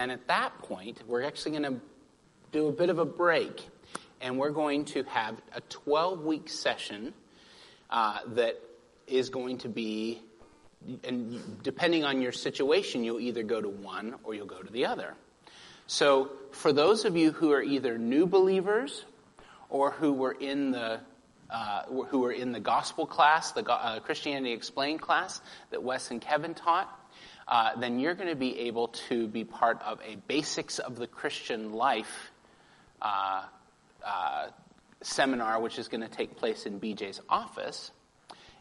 And 0.00 0.12
at 0.12 0.28
that 0.28 0.56
point, 0.60 1.02
we're 1.08 1.24
actually 1.24 1.58
going 1.58 1.74
to 1.74 1.80
do 2.52 2.68
a 2.68 2.72
bit 2.72 2.88
of 2.88 3.00
a 3.00 3.04
break. 3.04 3.68
And 4.20 4.38
we're 4.38 4.52
going 4.52 4.84
to 4.86 5.02
have 5.02 5.34
a 5.52 5.60
12 5.62 6.24
week 6.24 6.48
session 6.48 7.12
uh, 7.90 8.18
that 8.28 8.60
is 9.08 9.28
going 9.28 9.58
to 9.58 9.68
be, 9.68 10.22
and 11.02 11.60
depending 11.64 12.04
on 12.04 12.22
your 12.22 12.30
situation, 12.30 13.02
you'll 13.02 13.18
either 13.18 13.42
go 13.42 13.60
to 13.60 13.68
one 13.68 14.14
or 14.22 14.34
you'll 14.34 14.46
go 14.46 14.62
to 14.62 14.72
the 14.72 14.86
other. 14.86 15.14
So, 15.88 16.30
for 16.52 16.72
those 16.72 17.04
of 17.04 17.16
you 17.16 17.32
who 17.32 17.50
are 17.50 17.62
either 17.62 17.98
new 17.98 18.26
believers 18.26 19.04
or 19.68 19.90
who 19.90 20.12
were 20.12 20.36
in 20.38 20.70
the 20.70 21.00
uh, 21.50 21.82
who 21.86 22.20
were 22.20 22.32
in 22.32 22.52
the 22.52 22.60
gospel 22.60 23.04
class, 23.06 23.52
the 23.52 23.68
uh, 23.68 23.98
Christianity 24.00 24.52
Explained 24.52 25.00
class 25.00 25.40
that 25.70 25.82
Wes 25.82 26.10
and 26.10 26.20
Kevin 26.20 26.54
taught, 26.54 26.97
uh, 27.48 27.70
then 27.76 27.98
you're 27.98 28.14
going 28.14 28.28
to 28.28 28.36
be 28.36 28.58
able 28.60 28.88
to 29.08 29.26
be 29.26 29.42
part 29.42 29.80
of 29.82 30.00
a 30.06 30.16
Basics 30.28 30.78
of 30.78 30.96
the 30.96 31.06
Christian 31.06 31.72
Life 31.72 32.30
uh, 33.00 33.44
uh, 34.04 34.48
seminar, 35.00 35.60
which 35.60 35.78
is 35.78 35.88
going 35.88 36.02
to 36.02 36.08
take 36.08 36.36
place 36.36 36.66
in 36.66 36.78
BJ's 36.78 37.20
office. 37.28 37.90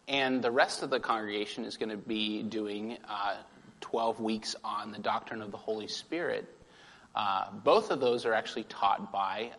And 0.08 0.42
the 0.42 0.52
rest 0.52 0.84
of 0.84 0.90
the 0.90 1.02
congregation 1.02 1.66
is 1.66 1.76
going 1.76 1.90
to 1.90 1.98
be 1.98 2.44
doing 2.44 2.98
uh, 3.10 3.36
12 3.82 4.22
weeks 4.22 4.56
on 4.64 4.94
the 4.94 5.00
doctrine 5.00 5.42
of 5.42 5.52
the 5.52 5.58
Holy 5.58 5.90
Spirit. 5.90 6.48
Uh, 7.14 7.52
both 7.52 7.92
of 7.92 8.00
those 8.00 8.26
are 8.26 8.34
actually 8.34 8.64
taught 8.64 9.12
by 9.12 9.52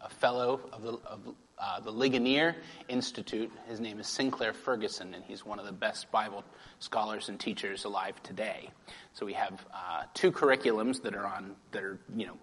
a 0.00 0.08
fellow 0.08 0.60
of 0.72 0.82
the, 0.82 0.92
of, 1.04 1.34
uh, 1.60 1.78
the 1.80 1.90
Ligonier 1.90 2.56
Institute. 2.88 3.52
His 3.68 3.80
name 3.80 4.00
is 4.00 4.06
Sinclair 4.06 4.54
Ferguson, 4.54 5.12
and 5.14 5.22
he's 5.24 5.44
one 5.44 5.58
of 5.58 5.66
the 5.66 5.72
best 5.72 6.10
Bible 6.10 6.42
scholars 6.78 7.28
and 7.28 7.38
teachers 7.38 7.84
alive 7.84 8.20
today. 8.22 8.70
So 9.12 9.26
we 9.26 9.34
have 9.34 9.64
uh, 9.72 10.04
two 10.14 10.32
curriculums 10.32 11.02
that 11.02 11.14
are 11.14 11.26
on 11.26 11.54
that 11.72 11.82
are 11.82 11.98
you 12.16 12.26
know 12.26 12.38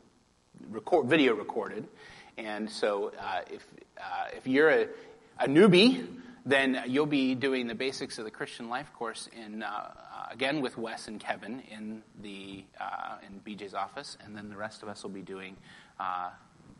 record, 0.69 1.07
video 1.07 1.33
recorded, 1.33 1.87
and 2.37 2.69
so 2.69 3.11
uh, 3.19 3.41
if 3.51 3.65
uh, 3.99 4.25
if 4.35 4.45
you're 4.45 4.69
a, 4.69 4.87
a, 5.39 5.47
newbie, 5.47 6.05
then 6.45 6.83
you'll 6.85 7.07
be 7.07 7.33
doing 7.33 7.65
the 7.65 7.75
basics 7.75 8.19
of 8.19 8.25
the 8.25 8.31
Christian 8.31 8.69
life 8.69 8.93
course 8.93 9.27
in 9.35 9.63
uh, 9.63 9.93
again 10.29 10.61
with 10.61 10.77
Wes 10.77 11.07
and 11.07 11.19
Kevin 11.19 11.63
in 11.71 12.03
the 12.21 12.63
in 13.25 13.41
BJ's 13.43 13.73
office, 13.73 14.15
and 14.23 14.37
then 14.37 14.49
the 14.49 14.57
rest 14.57 14.83
of 14.83 14.89
us 14.89 15.01
will 15.01 15.09
be 15.09 15.23
doing 15.23 15.57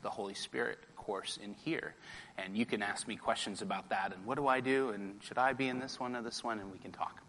the 0.03 0.09
Holy 0.09 0.35
Spirit 0.35 0.77
course 1.08 1.39
in 1.41 1.55
here. 1.63 1.95
And 2.38 2.55
you 2.55 2.66
can 2.66 2.83
ask 2.83 3.08
me 3.08 3.16
questions 3.16 3.61
about 3.61 3.89
that 3.89 4.13
and 4.13 4.25
what 4.25 4.36
do 4.36 4.45
I 4.47 4.59
do 4.59 4.89
and 4.89 5.16
should 5.23 5.38
I 5.38 5.53
be 5.53 5.69
in 5.69 5.80
this 5.80 6.00
one 6.00 6.16
or 6.16 6.22
this 6.22 6.44
one 6.44 6.59
and 6.59 6.69
we 6.69 6.77
can 6.77 6.91
talk. 6.91 7.22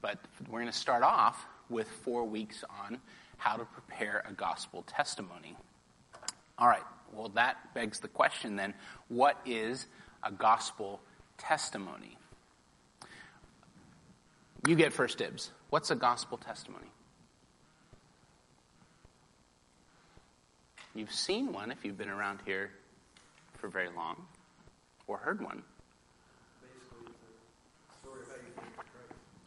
But 0.00 0.18
we're 0.48 0.60
going 0.60 0.72
to 0.72 0.78
start 0.78 1.02
off 1.02 1.46
with 1.68 1.86
four 2.04 2.24
weeks 2.24 2.64
on 2.84 2.98
how 3.36 3.56
to 3.56 3.66
prepare 3.66 4.24
a 4.26 4.32
gospel 4.32 4.82
testimony. 4.82 5.54
All 6.58 6.66
right, 6.66 6.82
well, 7.12 7.28
that 7.34 7.74
begs 7.74 8.00
the 8.00 8.08
question 8.08 8.56
then 8.56 8.72
what 9.08 9.38
is 9.44 9.86
a 10.22 10.32
gospel 10.32 11.00
testimony? 11.36 12.16
You 14.66 14.74
get 14.74 14.92
first 14.92 15.18
dibs. 15.18 15.50
What's 15.68 15.90
a 15.90 15.94
gospel 15.94 16.38
testimony? 16.38 16.90
You've 20.94 21.12
seen 21.12 21.52
one 21.52 21.70
if 21.70 21.84
you've 21.84 21.98
been 21.98 22.08
around 22.08 22.40
here 22.46 22.70
for 23.58 23.68
very 23.68 23.88
long 23.94 24.26
or 25.06 25.18
heard 25.18 25.40
one. 25.40 25.62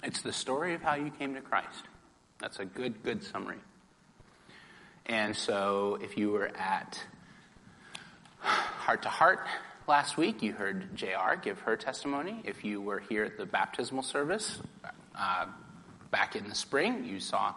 It's 0.04 0.22
the 0.22 0.34
story 0.34 0.74
of 0.74 0.82
how 0.82 0.96
you 0.96 1.12
came 1.12 1.36
to 1.36 1.42
Christ. 1.42 1.84
That's 2.40 2.60
a 2.60 2.66
good, 2.66 3.04
good 3.04 3.24
summary. 3.24 3.60
And 5.06 5.36
so 5.36 6.00
if 6.02 6.18
you 6.18 6.32
were 6.32 6.52
at 6.58 7.00
Heart 8.40 9.04
to 9.04 9.10
Heart 9.10 9.46
last 9.88 10.18
week, 10.18 10.42
you 10.42 10.54
heard 10.54 10.96
JR 10.96 11.36
give 11.42 11.60
her 11.60 11.76
testimony. 11.76 12.42
If 12.44 12.66
you 12.66 12.82
were 12.82 13.00
here 13.00 13.24
at 13.24 13.38
the 13.38 13.46
baptismal 13.46 14.04
service 14.04 14.60
uh, 15.16 15.46
back 16.10 16.36
in 16.36 16.50
the 16.50 16.56
spring, 16.56 17.06
you 17.06 17.20
saw 17.20 17.54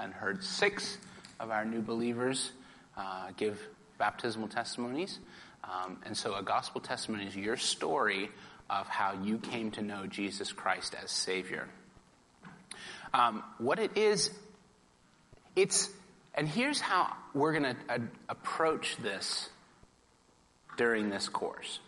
and 0.00 0.12
heard 0.12 0.42
six 0.42 0.98
of 1.38 1.50
our 1.50 1.64
new 1.64 1.80
believers 1.80 2.50
uh, 2.96 3.30
give 3.36 3.60
baptismal 3.98 4.48
testimonies. 4.48 5.20
Um, 5.64 5.98
and 6.04 6.16
so 6.16 6.34
a 6.34 6.42
gospel 6.42 6.80
testimony 6.80 7.26
is 7.26 7.36
your 7.36 7.56
story 7.56 8.30
of 8.68 8.86
how 8.86 9.14
you 9.22 9.38
came 9.38 9.70
to 9.72 9.82
know 9.82 10.06
Jesus 10.06 10.52
Christ 10.52 10.94
as 11.02 11.10
Savior. 11.10 11.68
Um, 13.12 13.42
what 13.58 13.78
it 13.78 13.96
is, 13.96 14.30
it's, 15.56 15.88
and 16.34 16.48
here's 16.48 16.80
how 16.80 17.14
we're 17.32 17.52
going 17.52 17.76
to 17.76 17.76
uh, 17.88 17.98
approach 18.28 18.96
this 18.96 19.48
during 20.76 21.10
this 21.10 21.28
course. 21.28 21.78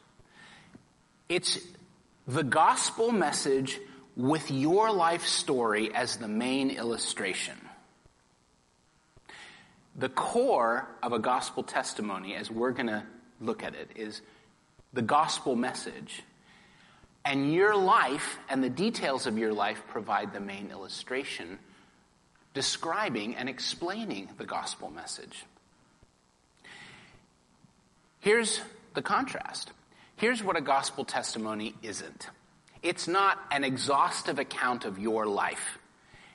It's 1.28 1.58
the 2.28 2.44
gospel 2.44 3.10
message 3.10 3.80
with 4.16 4.50
your 4.50 4.92
life 4.92 5.26
story 5.26 5.94
as 5.94 6.16
the 6.16 6.28
main 6.28 6.70
illustration. 6.70 7.56
The 9.96 10.08
core 10.08 10.88
of 11.02 11.12
a 11.12 11.18
gospel 11.18 11.62
testimony, 11.62 12.34
as 12.34 12.50
we're 12.50 12.70
going 12.70 12.86
to 12.86 13.02
look 13.40 13.62
at 13.62 13.74
it 13.74 13.90
is 13.96 14.22
the 14.92 15.02
gospel 15.02 15.56
message. 15.56 16.22
And 17.24 17.52
your 17.52 17.76
life 17.76 18.38
and 18.48 18.62
the 18.62 18.70
details 18.70 19.26
of 19.26 19.36
your 19.36 19.52
life 19.52 19.82
provide 19.88 20.32
the 20.32 20.40
main 20.40 20.70
illustration 20.70 21.58
describing 22.54 23.36
and 23.36 23.48
explaining 23.48 24.30
the 24.38 24.46
gospel 24.46 24.90
message. 24.90 25.44
Here's 28.20 28.60
the 28.94 29.02
contrast. 29.02 29.72
Here's 30.16 30.42
what 30.42 30.56
a 30.56 30.62
gospel 30.62 31.04
testimony 31.04 31.74
isn't. 31.82 32.28
It's 32.82 33.06
not 33.06 33.38
an 33.50 33.62
exhaustive 33.62 34.38
account 34.38 34.84
of 34.84 34.98
your 34.98 35.26
life. 35.26 35.78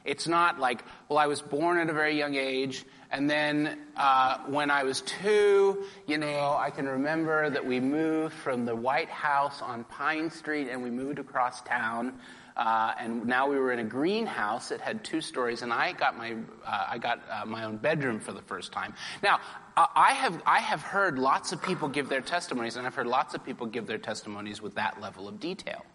It's 0.04 0.28
not 0.28 0.60
like, 0.60 0.84
well, 1.10 1.20
I 1.20 1.28
was 1.28 1.42
born 1.42 1.78
at 1.78 1.90
a 1.90 1.94
very 1.94 2.18
young 2.18 2.36
age, 2.36 2.86
and 3.12 3.30
then 3.30 3.78
uh, 3.98 4.40
when 4.48 4.72
I 4.72 4.84
was 4.84 5.02
two, 5.02 5.84
you 6.08 6.18
know, 6.18 6.56
I 6.58 6.70
can 6.70 6.88
remember 6.88 7.50
that 7.50 7.66
we 7.66 7.80
moved 7.80 8.34
from 8.34 8.66
the 8.66 8.76
White 8.76 9.10
House 9.10 9.62
on 9.62 9.84
Pine 9.84 10.32
Street 10.32 10.70
and 10.70 10.82
we 10.82 10.90
moved 10.90 11.20
across 11.20 11.62
town. 11.62 12.14
Uh, 12.56 12.94
and 13.00 13.26
now 13.26 13.48
we 13.48 13.58
were 13.58 13.72
in 13.72 13.80
a 13.80 13.84
greenhouse 13.84 14.70
that 14.70 14.82
had 14.82 15.04
two 15.04 15.22
stories, 15.22 15.62
and 15.62 15.72
I 15.72 15.94
got 15.94 16.18
my 16.18 16.34
uh, 16.66 16.86
I 16.90 16.98
got 16.98 17.22
uh, 17.30 17.46
my 17.46 17.64
own 17.64 17.78
bedroom 17.78 18.20
for 18.20 18.34
the 18.34 18.42
first 18.42 18.74
time. 18.74 18.94
Now, 19.24 19.40
uh, 19.78 19.88
I 19.96 20.14
have 20.14 20.42
I 20.46 20.60
have 20.60 20.82
heard 20.82 21.18
lots 21.18 21.54
of 21.54 21.64
people 21.64 21.88
give 21.88 22.10
their 22.10 22.20
testimonies, 22.22 22.76
and 22.76 22.86
I've 22.86 22.94
heard 22.94 23.08
lots 23.08 23.34
of 23.34 23.44
people 23.46 23.68
give 23.68 23.88
their 23.88 23.98
testimonies 23.98 24.62
with 24.62 24.76
that 24.76 25.00
level 25.00 25.30
of 25.30 25.40
detail. 25.40 25.86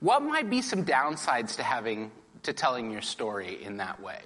What 0.00 0.22
might 0.22 0.50
be 0.50 0.60
some 0.60 0.84
downsides 0.84 1.56
to 1.56 1.62
having 1.62 2.10
to 2.44 2.52
telling 2.52 2.90
your 2.90 3.02
story 3.02 3.62
in 3.62 3.78
that 3.78 4.00
way? 4.00 4.20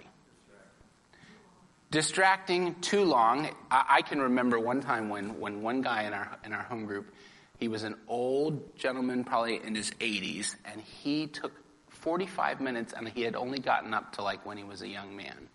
distracting 1.91 2.75
too 2.81 3.05
long. 3.05 3.49
I, 3.71 3.85
I, 3.89 4.03
can 4.03 4.21
remember 4.21 4.59
one 4.59 4.81
time 4.81 5.09
when, 5.09 5.41
when 5.41 5.63
one 5.63 5.83
guy 5.83 6.03
in 6.03 6.13
our, 6.13 6.39
in 6.45 6.53
our 6.53 6.63
home 6.63 6.87
group, 6.87 7.13
he 7.59 7.69
was 7.69 7.85
an 7.85 7.95
old 8.09 8.77
gentleman, 8.77 9.25
probably 9.25 9.61
in 9.63 9.75
his 9.75 9.91
80s, 9.93 10.57
and 10.65 10.81
he 10.81 11.27
took 11.27 11.53
45 11.91 12.61
minutes 12.61 12.93
and 12.93 13.09
he 13.09 13.23
had 13.23 13.35
only 13.35 13.59
gotten 13.59 13.95
up 13.95 14.13
to 14.17 14.23
like 14.23 14.45
when 14.45 14.59
he 14.59 14.65
was 14.65 14.83
a 14.83 14.89
young 14.89 15.17
man. 15.17 15.49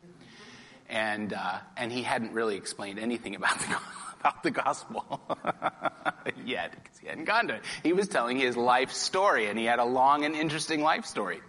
And, 0.90 1.32
uh, 1.32 1.60
and 1.78 1.92
he 1.92 2.02
hadn't 2.02 2.34
really 2.34 2.58
explained 2.58 3.00
anything 3.00 3.36
about 3.36 3.60
the, 3.60 3.78
about 4.20 4.44
the 4.44 4.52
gospel 4.52 5.22
yet 6.46 6.72
because 6.72 6.98
he 7.00 7.08
hadn't 7.08 7.26
gone 7.26 7.48
to 7.48 7.56
it. 7.56 7.62
He 7.84 7.94
was 7.94 8.08
telling 8.08 8.38
his 8.38 8.58
life 8.58 8.92
story 8.92 9.48
and 9.48 9.58
he 9.58 9.66
had 9.66 9.80
a 9.80 9.86
long 9.86 10.26
and 10.26 10.36
interesting 10.36 10.82
life 10.82 11.06
story. 11.06 11.40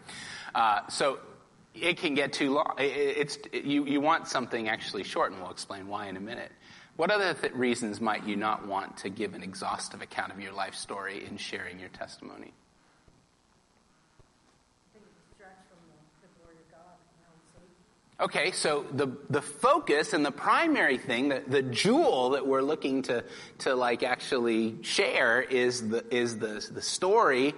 Uh, 0.55 0.81
so 0.89 1.19
it 1.75 1.97
can 1.97 2.15
get 2.15 2.33
too 2.33 2.53
long. 2.53 2.75
It's, 2.79 3.39
you, 3.53 3.85
you 3.87 4.01
want 4.01 4.29
something 4.29 4.69
actually 4.69 5.05
short, 5.05 5.33
and 5.33 5.41
we'll 5.41 5.51
explain 5.51 5.89
why 5.89 6.09
in 6.09 6.17
a 6.17 6.21
minute. 6.21 6.53
What 6.97 7.11
other 7.11 7.33
th- 7.33 7.55
reasons 7.55 8.01
might 8.01 8.27
you 8.27 8.37
not 8.37 8.67
want 8.67 8.99
to 8.99 9.09
give 9.09 9.35
an 9.35 9.43
exhaustive 9.43 10.03
account 10.03 10.33
of 10.33 10.41
your 10.41 10.53
life 10.53 10.75
story 10.75 11.25
in 11.25 11.39
sharing 11.39 11.81
your 11.81 11.89
testimony? 11.89 12.53
Okay, 18.21 18.53
so 18.53 18.87
the, 18.93 19.09
the 19.31 19.43
focus 19.43 20.13
and 20.13 20.25
the 20.25 20.31
primary 20.31 20.97
thing, 20.97 21.29
the, 21.29 21.43
the 21.45 21.61
jewel 21.61 22.31
that 22.31 22.47
we're 22.47 22.63
looking 22.63 23.03
to, 23.03 23.25
to 23.59 23.75
like 23.75 24.05
actually 24.05 24.77
share 24.83 25.41
is 25.41 25.89
the, 25.89 26.05
is 26.15 26.39
the, 26.39 26.65
the 26.73 26.83
story 26.83 27.53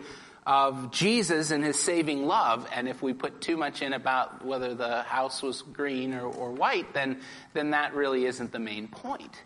of 0.46 0.91
Jesus 0.91 1.50
and 1.50 1.64
his 1.64 1.79
saving 1.79 2.26
love. 2.26 2.69
And 2.73 2.88
if 2.88 3.02
we 3.02 3.12
put 3.12 3.41
too 3.41 3.56
much 3.56 3.82
in 3.82 3.93
about 3.93 4.44
whether 4.44 4.75
the 4.75 5.02
house 5.02 5.43
was 5.43 5.62
green 5.62 6.14
or, 6.14 6.26
or 6.26 6.50
white, 6.52 6.93
then, 6.93 7.20
then 7.55 7.70
that 7.70 7.94
really 7.94 8.26
isn't 8.26 8.52
the 8.52 8.58
main 8.58 8.88
point. 8.88 9.43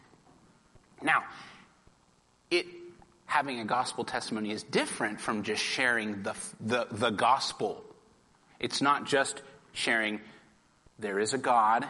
Now, 1.00 1.22
it, 2.50 2.66
having 3.26 3.60
a 3.60 3.64
gospel 3.64 4.04
testimony 4.04 4.50
is 4.50 4.64
different 4.64 5.20
from 5.20 5.44
just 5.44 5.62
sharing 5.62 6.22
the, 6.22 6.34
the, 6.60 6.86
the 6.90 7.10
gospel. 7.10 7.84
It's 8.58 8.82
not 8.82 9.06
just 9.06 9.42
sharing 9.72 10.20
there 10.98 11.20
is 11.20 11.32
a 11.32 11.38
God, 11.38 11.86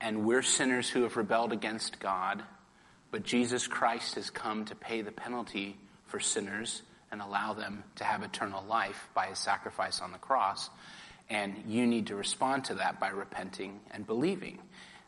and 0.00 0.24
we're 0.24 0.42
sinners 0.42 0.88
who 0.88 1.02
have 1.02 1.16
rebelled 1.16 1.52
against 1.52 1.98
God, 1.98 2.44
but 3.10 3.24
Jesus 3.24 3.66
Christ 3.66 4.14
has 4.14 4.30
come 4.30 4.64
to 4.66 4.76
pay 4.76 5.02
the 5.02 5.10
penalty 5.10 5.76
for 6.06 6.20
sinners 6.20 6.82
and 7.14 7.22
allow 7.22 7.54
them 7.54 7.84
to 7.94 8.02
have 8.02 8.24
eternal 8.24 8.64
life 8.64 9.08
by 9.14 9.26
his 9.26 9.38
sacrifice 9.38 10.00
on 10.00 10.10
the 10.10 10.18
cross. 10.18 10.68
And 11.30 11.62
you 11.68 11.86
need 11.86 12.08
to 12.08 12.16
respond 12.16 12.64
to 12.64 12.74
that 12.74 12.98
by 12.98 13.10
repenting 13.10 13.78
and 13.92 14.04
believing. 14.04 14.58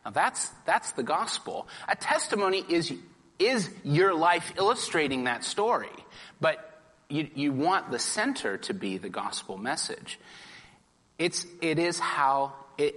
Now 0.05 0.11
that's, 0.11 0.49
that's 0.65 0.93
the 0.93 1.03
gospel. 1.03 1.67
A 1.89 1.97
testimony 1.97 2.63
is, 2.67 2.93
is 3.39 3.69
your 3.83 4.13
life 4.13 4.53
illustrating 4.57 5.25
that 5.25 5.43
story. 5.43 5.91
But 6.39 6.81
you, 7.09 7.27
you 7.35 7.51
want 7.51 7.91
the 7.91 7.99
center 7.99 8.57
to 8.59 8.73
be 8.73 8.97
the 8.97 9.09
gospel 9.09 9.57
message. 9.57 10.17
It's, 11.19 11.45
it 11.61 11.77
is 11.77 11.99
how, 11.99 12.53
it, 12.77 12.95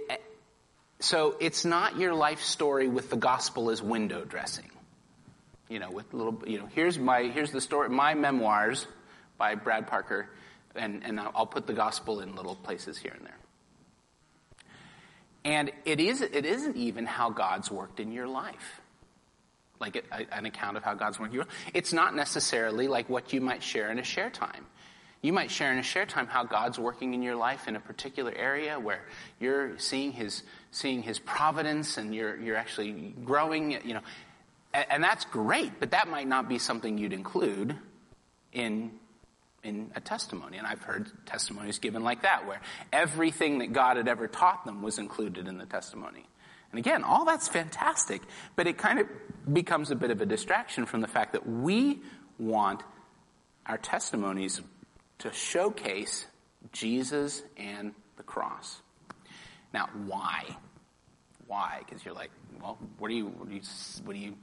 so 1.01 1.35
it's 1.41 1.65
not 1.65 1.97
your 1.97 2.15
life 2.15 2.41
story 2.41 2.87
with 2.87 3.09
the 3.09 3.17
gospel 3.17 3.71
as 3.71 3.81
window 3.81 4.23
dressing. 4.23 4.71
You 5.67 5.79
know, 5.79 5.91
with 5.91 6.13
little, 6.13 6.41
you 6.47 6.59
know, 6.59 6.69
here's 6.73 6.97
my, 6.97 7.23
here's 7.23 7.51
the 7.51 7.59
story, 7.59 7.89
my 7.89 8.13
memoirs 8.13 8.87
by 9.41 9.55
Brad 9.55 9.87
Parker, 9.87 10.29
and, 10.75 11.01
and 11.03 11.19
I'll 11.19 11.47
put 11.47 11.65
the 11.65 11.73
gospel 11.73 12.19
in 12.19 12.35
little 12.35 12.53
places 12.53 12.95
here 12.95 13.11
and 13.17 13.25
there. 13.25 13.39
And 15.43 15.71
it, 15.83 15.99
is, 15.99 16.21
it 16.21 16.45
isn't 16.45 16.77
even 16.77 17.07
how 17.07 17.31
God's 17.31 17.71
worked 17.71 17.99
in 17.99 18.11
your 18.11 18.27
life. 18.27 18.81
Like 19.79 19.95
a, 19.95 20.31
an 20.31 20.45
account 20.45 20.77
of 20.77 20.83
how 20.83 20.93
God's 20.93 21.19
worked 21.19 21.31
in 21.31 21.37
your 21.37 21.45
life. 21.45 21.55
It's 21.73 21.91
not 21.91 22.15
necessarily 22.15 22.87
like 22.87 23.09
what 23.09 23.33
you 23.33 23.41
might 23.41 23.63
share 23.63 23.89
in 23.89 23.97
a 23.97 24.03
share 24.03 24.29
time. 24.29 24.67
You 25.23 25.33
might 25.33 25.49
share 25.49 25.71
in 25.73 25.79
a 25.79 25.83
share 25.83 26.05
time 26.05 26.27
how 26.27 26.43
God's 26.43 26.77
working 26.77 27.15
in 27.15 27.23
your 27.23 27.35
life 27.35 27.67
in 27.67 27.75
a 27.75 27.79
particular 27.79 28.31
area 28.35 28.79
where 28.79 29.01
you're 29.39 29.79
seeing 29.79 30.11
His, 30.11 30.43
seeing 30.69 31.01
His 31.01 31.17
providence 31.17 31.97
and 31.97 32.13
you're, 32.13 32.39
you're 32.39 32.57
actually 32.57 33.15
growing, 33.25 33.71
you 33.87 33.95
know. 33.95 34.01
And, 34.71 34.85
and 34.91 35.03
that's 35.03 35.25
great, 35.25 35.79
but 35.79 35.89
that 35.91 36.07
might 36.09 36.27
not 36.27 36.47
be 36.47 36.59
something 36.59 36.99
you'd 36.99 37.11
include 37.11 37.75
in 38.53 38.91
in 39.63 39.91
a 39.95 40.01
testimony. 40.01 40.57
And 40.57 40.65
I've 40.65 40.81
heard 40.81 41.11
testimonies 41.25 41.79
given 41.79 42.03
like 42.03 42.23
that, 42.23 42.47
where 42.47 42.61
everything 42.91 43.59
that 43.59 43.73
God 43.73 43.97
had 43.97 44.07
ever 44.07 44.27
taught 44.27 44.65
them 44.65 44.81
was 44.81 44.97
included 44.97 45.47
in 45.47 45.57
the 45.57 45.65
testimony. 45.65 46.25
And 46.71 46.79
again, 46.79 47.03
all 47.03 47.25
that's 47.25 47.47
fantastic, 47.47 48.21
but 48.55 48.65
it 48.65 48.77
kind 48.77 48.99
of 48.99 49.07
becomes 49.53 49.91
a 49.91 49.95
bit 49.95 50.09
of 50.09 50.21
a 50.21 50.25
distraction 50.25 50.85
from 50.85 51.01
the 51.01 51.07
fact 51.07 51.33
that 51.33 51.47
we 51.47 52.01
want 52.39 52.81
our 53.65 53.77
testimonies 53.77 54.61
to 55.19 55.31
showcase 55.31 56.25
Jesus 56.71 57.43
and 57.57 57.93
the 58.17 58.23
cross. 58.23 58.81
Now, 59.73 59.89
why? 60.05 60.45
Why? 61.47 61.81
Because 61.85 62.03
you're 62.05 62.13
like, 62.13 62.31
well, 62.61 62.77
what 62.97 63.09
do 63.09 63.15
you, 63.15 63.25
what 63.25 63.49
do 63.49 63.55
you, 63.55 63.61
what 64.05 64.13
do 64.13 64.19
you, 64.19 64.35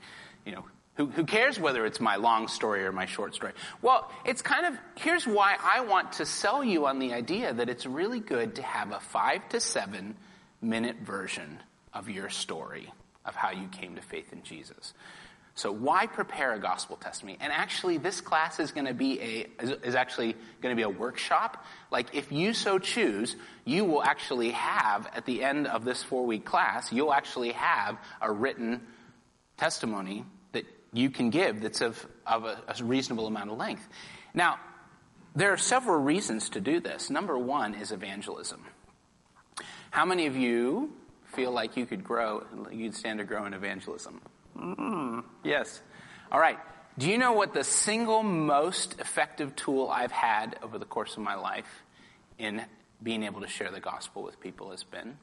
you 0.45 0.53
know, 0.53 0.65
who, 0.99 1.07
who 1.07 1.25
cares 1.25 1.61
whether 1.61 1.87
it's 1.87 2.01
my 2.01 2.17
long 2.17 2.49
story 2.49 2.85
or 2.85 2.91
my 2.91 3.07
short 3.07 3.35
story? 3.35 3.53
Well, 3.81 4.11
it's 4.27 4.43
kind 4.43 4.67
of, 4.67 4.75
here's 4.97 5.27
why 5.27 5.57
I 5.63 5.81
want 5.81 6.13
to 6.15 6.27
sell 6.27 6.63
you 6.63 6.87
on 6.87 6.99
the 6.99 7.15
idea 7.15 7.55
that 7.55 7.69
it's 7.69 7.87
really 7.87 8.19
good 8.19 8.57
to 8.57 8.63
have 8.63 8.91
a 8.91 8.99
five 8.99 9.49
to 9.51 9.61
seven 9.61 10.17
minute 10.61 10.97
version 11.05 11.61
of 11.95 12.11
your 12.11 12.29
story 12.29 12.93
of 13.25 13.37
how 13.37 13.53
you 13.53 13.69
came 13.69 13.95
to 13.95 14.03
faith 14.03 14.33
in 14.33 14.43
Jesus. 14.43 14.93
So 15.55 15.71
why 15.71 16.07
prepare 16.07 16.53
a 16.53 16.59
gospel 16.59 16.97
testimony? 16.97 17.39
And 17.41 17.53
actually, 17.53 17.99
this 17.99 18.21
class 18.21 18.59
is 18.59 18.73
going 18.73 18.87
to 18.87 18.95
be 18.95 19.21
a 19.21 19.65
is 19.65 19.95
actually 19.95 20.35
going 20.61 20.73
to 20.73 20.77
be 20.77 20.83
a 20.83 20.89
workshop. 20.89 21.65
Like, 21.91 22.15
if 22.15 22.31
you 22.31 22.55
so 22.55 22.79
choose, 22.79 23.35
you 23.65 23.85
will 23.85 24.03
actually 24.03 24.51
have 24.51 25.09
at 25.15 25.27
the 25.27 25.43
end 25.43 25.67
of 25.67 25.85
this 25.85 26.03
four 26.03 26.27
week 26.27 26.45
class, 26.45 26.93
you'll 26.93 27.13
actually 27.13 27.53
have 27.53 27.99
a 28.21 28.33
written 28.33 28.83
testimony 29.57 30.25
you 30.93 31.11
can 31.11 31.31
give 31.31 31.61
that's 31.61 31.81
of, 31.81 32.07
of 32.27 32.45
a, 32.45 32.63
a 32.67 32.85
reasonable 32.85 33.27
amount 33.27 33.51
of 33.51 33.59
length. 33.59 33.87
Now, 34.35 34.59
there 35.35 35.53
are 35.53 35.59
several 35.59 35.99
reasons 35.99 36.51
to 36.51 36.61
do 36.61 36.81
this. 36.81 37.11
Number 37.11 37.39
one 37.39 37.75
is 37.75 37.93
evangelism. 37.93 38.65
How 39.91 40.05
many 40.05 40.27
of 40.27 40.37
you 40.37 40.93
feel 41.35 41.51
like 41.53 41.77
you 41.77 41.87
could 41.87 42.05
grow, 42.05 42.45
you'd 42.71 42.95
stand 42.95 43.19
to 43.19 43.25
grow 43.25 43.45
in 43.47 43.55
evangelism? 43.55 44.21
Mm, 44.57 45.25
yes. 45.45 45.81
All 46.33 46.41
right. 46.41 46.59
Do 46.99 47.09
you 47.09 47.17
know 47.17 47.33
what 47.33 47.55
the 47.55 47.63
single 47.63 48.23
most 48.23 48.99
effective 48.99 49.55
tool 49.55 49.89
I've 49.89 50.11
had 50.11 50.59
over 50.63 50.79
the 50.79 50.85
course 50.85 51.17
of 51.17 51.23
my 51.23 51.37
life 51.37 51.85
in 52.39 52.65
being 53.03 53.23
able 53.23 53.41
to 53.43 53.47
share 53.47 53.71
the 53.71 53.81
gospel 53.81 54.25
with 54.25 54.41
people 54.41 54.73
has 54.73 54.83
been? 54.83 55.17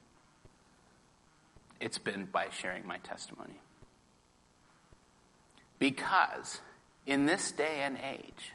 It's 1.81 1.97
been 1.97 2.25
by 2.25 2.47
sharing 2.51 2.87
my 2.87 2.97
testimony. 2.99 3.59
Because 5.79 6.61
in 7.05 7.25
this 7.25 7.51
day 7.51 7.81
and 7.81 7.97
age, 7.97 8.53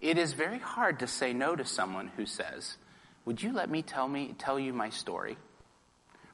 it 0.00 0.16
is 0.16 0.32
very 0.32 0.58
hard 0.58 1.00
to 1.00 1.06
say 1.06 1.32
no 1.32 1.54
to 1.56 1.64
someone 1.64 2.08
who 2.16 2.26
says, 2.26 2.76
"Would 3.24 3.42
you 3.42 3.52
let 3.52 3.68
me 3.68 3.82
tell 3.82 4.08
me 4.08 4.34
tell 4.38 4.58
you 4.58 4.72
my 4.72 4.90
story?" 4.90 5.36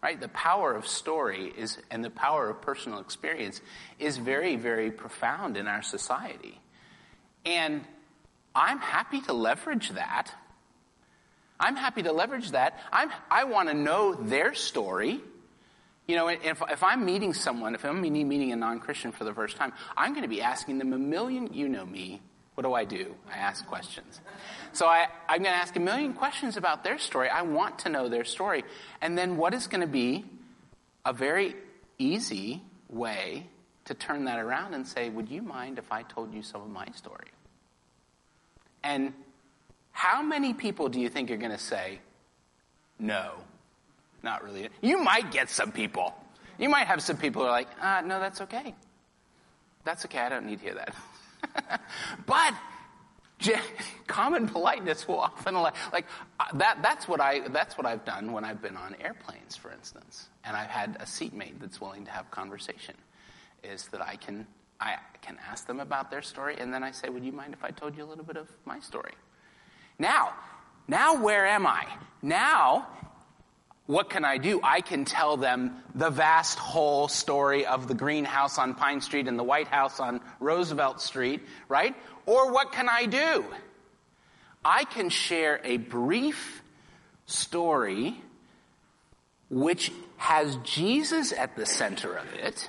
Right? 0.03 0.21
The 0.21 0.29
power 0.29 0.73
of 0.75 0.87
story 0.87 1.53
is 1.57 1.79
and 1.91 2.05
the 2.05 2.11
power 2.11 2.49
of 2.49 2.61
personal 2.63 3.01
experience 3.01 3.61
is 3.99 4.19
very 4.19 4.57
very 4.57 4.91
profound 4.91 5.57
in 5.57 5.67
our 5.67 5.83
society. 5.83 6.61
And 7.45 7.85
I'm 8.55 8.79
happy 8.79 9.21
to 9.23 9.33
leverage 9.33 9.91
that. 9.91 10.33
I'm 11.59 11.77
happy 11.77 12.03
to 12.03 12.13
leverage 12.13 12.51
that. 12.51 12.79
I'm, 12.93 13.11
I 13.31 13.45
want 13.45 13.69
to 13.69 13.75
know 13.75 14.15
their 14.15 14.55
story. 14.55 15.21
You 16.07 16.15
know, 16.17 16.29
if, 16.29 16.63
if 16.71 16.83
I'm 16.83 17.05
meeting 17.05 17.35
someone, 17.35 17.75
if 17.75 17.85
I'm 17.85 18.01
meeting 18.01 18.53
a 18.53 18.57
non-Christian 18.57 19.13
for 19.13 19.25
the 19.25 19.35
first 19.35 19.57
time, 19.57 19.73
I'm 19.97 20.13
going 20.13 20.23
to 20.23 20.29
be 20.29 20.41
asking 20.41 20.79
them 20.79 20.93
a 20.93 20.99
million, 20.99 21.53
you 21.53 21.69
know 21.69 21.85
me, 21.85 22.21
what 22.55 22.63
do 22.63 22.73
I 22.73 22.85
do? 22.85 23.15
I 23.31 23.37
ask 23.37 23.67
questions. 23.67 24.21
So 24.73 24.87
I, 24.87 25.09
I'm 25.29 25.43
going 25.43 25.53
to 25.53 25.59
ask 25.59 25.77
a 25.77 25.81
million 25.81 26.15
questions 26.15 26.57
about 26.57 26.85
their 26.85 26.99
story. 26.99 27.29
I 27.29 27.43
want 27.43 27.81
to 27.81 27.89
know 27.89 28.09
their 28.09 28.25
story. 28.25 28.65
And 29.03 29.19
then 29.19 29.37
what 29.37 29.53
is 29.53 29.67
going 29.67 29.83
to 29.83 29.87
be 29.87 30.25
a 31.05 31.13
very 31.13 31.55
easy 31.99 32.63
way 32.89 33.49
to 33.87 33.95
turn 33.95 34.25
that 34.25 34.39
around 34.39 34.75
and 34.75 34.87
say, 34.87 35.11
would 35.11 35.29
you 35.29 35.43
mind 35.43 35.79
if 35.79 35.93
I 35.93 36.03
told 36.03 36.33
you 36.33 36.43
some 36.43 36.63
of 36.63 36.71
my 36.71 36.87
story? 36.95 37.29
And 38.83 39.13
how 39.93 40.23
many 40.23 40.55
people 40.55 40.89
do 40.89 41.01
you 41.01 41.09
think 41.09 41.31
are 41.31 41.37
going 41.37 41.53
to 41.53 41.59
say, 41.59 42.01
no, 42.99 43.33
not 44.27 44.45
really. 44.45 44.69
You 44.83 44.99
might 45.03 45.31
get 45.31 45.49
some 45.49 45.73
people. 45.73 46.13
You 46.59 46.69
might 46.69 46.87
have 46.89 47.01
some 47.01 47.17
people 47.17 47.43
who 47.43 47.49
are 47.49 47.53
like, 47.53 47.69
uh, 47.81 48.03
no, 48.05 48.19
that's 48.21 48.41
okay. 48.43 48.75
That's 49.85 50.05
okay. 50.05 50.19
I 50.19 50.29
don't 50.29 50.47
need 50.47 50.59
to 50.59 50.65
hear 50.65 50.75
that. 50.75 51.81
but 52.27 52.53
common 54.09 54.49
politeness 54.49 55.07
will 55.07 55.21
often 55.21 55.55
allow, 55.55 55.73
like 55.93 56.07
uh, 56.41 56.45
that. 56.55 56.79
That's 56.83 57.07
what 57.07 57.21
I. 57.21 57.47
That's 57.49 57.79
what 57.79 57.87
I've 57.87 58.05
done 58.05 58.33
when 58.33 58.45
I've 58.45 58.61
been 58.61 58.77
on 58.77 58.97
airplanes, 59.01 59.55
for 59.55 59.71
instance, 59.71 60.29
and 60.45 60.57
I've 60.57 60.71
had 60.71 60.97
a 60.99 61.07
seatmate 61.07 61.61
that's 61.61 61.81
willing 61.81 62.05
to 62.07 62.11
have 62.11 62.31
conversation. 62.31 62.95
Is 63.63 63.87
that 63.89 64.01
I 64.01 64.17
can 64.17 64.47
I 64.81 64.97
can 65.21 65.39
ask 65.49 65.67
them 65.67 65.81
about 65.81 66.11
their 66.11 66.23
story, 66.23 66.57
and 66.59 66.73
then 66.73 66.83
I 66.83 66.91
say, 66.91 67.11
"Would 67.11 67.25
you 67.25 67.33
mind 67.33 67.53
if 67.53 67.63
I 67.63 67.71
told 67.71 67.97
you 67.97 68.05
a 68.05 68.09
little 68.09 68.25
bit 68.25 68.39
of 68.39 68.49
my 68.65 68.81
story?" 68.81 69.13
Now, 69.99 70.33
now 70.89 71.23
where 71.23 71.47
am 71.47 71.67
I? 71.67 71.87
Now 72.23 72.89
what 73.87 74.11
can 74.11 74.25
I 74.25 74.39
do? 74.39 74.61
I 74.63 74.81
can 74.81 75.05
tell 75.05 75.37
them 75.37 75.77
the 75.95 76.11
vast 76.11 76.59
whole 76.59 77.07
story 77.07 77.67
of 77.67 77.87
the 77.87 77.95
greenhouse 77.95 78.59
on 78.59 78.75
Pine 78.75 79.01
Street 79.01 79.29
and 79.29 79.39
the 79.39 79.45
White 79.45 79.69
House 79.69 80.01
on 80.01 80.21
Roosevelt 80.41 81.01
Street, 81.01 81.43
right? 81.69 81.95
Or 82.27 82.53
what 82.53 82.73
can 82.73 82.89
I 82.89 83.07
do? 83.07 83.45
I 84.65 84.85
can 84.85 85.09
share 85.09 85.61
a 85.63 85.77
brief 85.77 86.63
story 87.27 88.21
which 89.49 89.93
has 90.17 90.57
Jesus 90.65 91.33
at 91.33 91.55
the 91.55 91.67
center 91.67 92.17
of 92.17 92.27
it, 92.35 92.69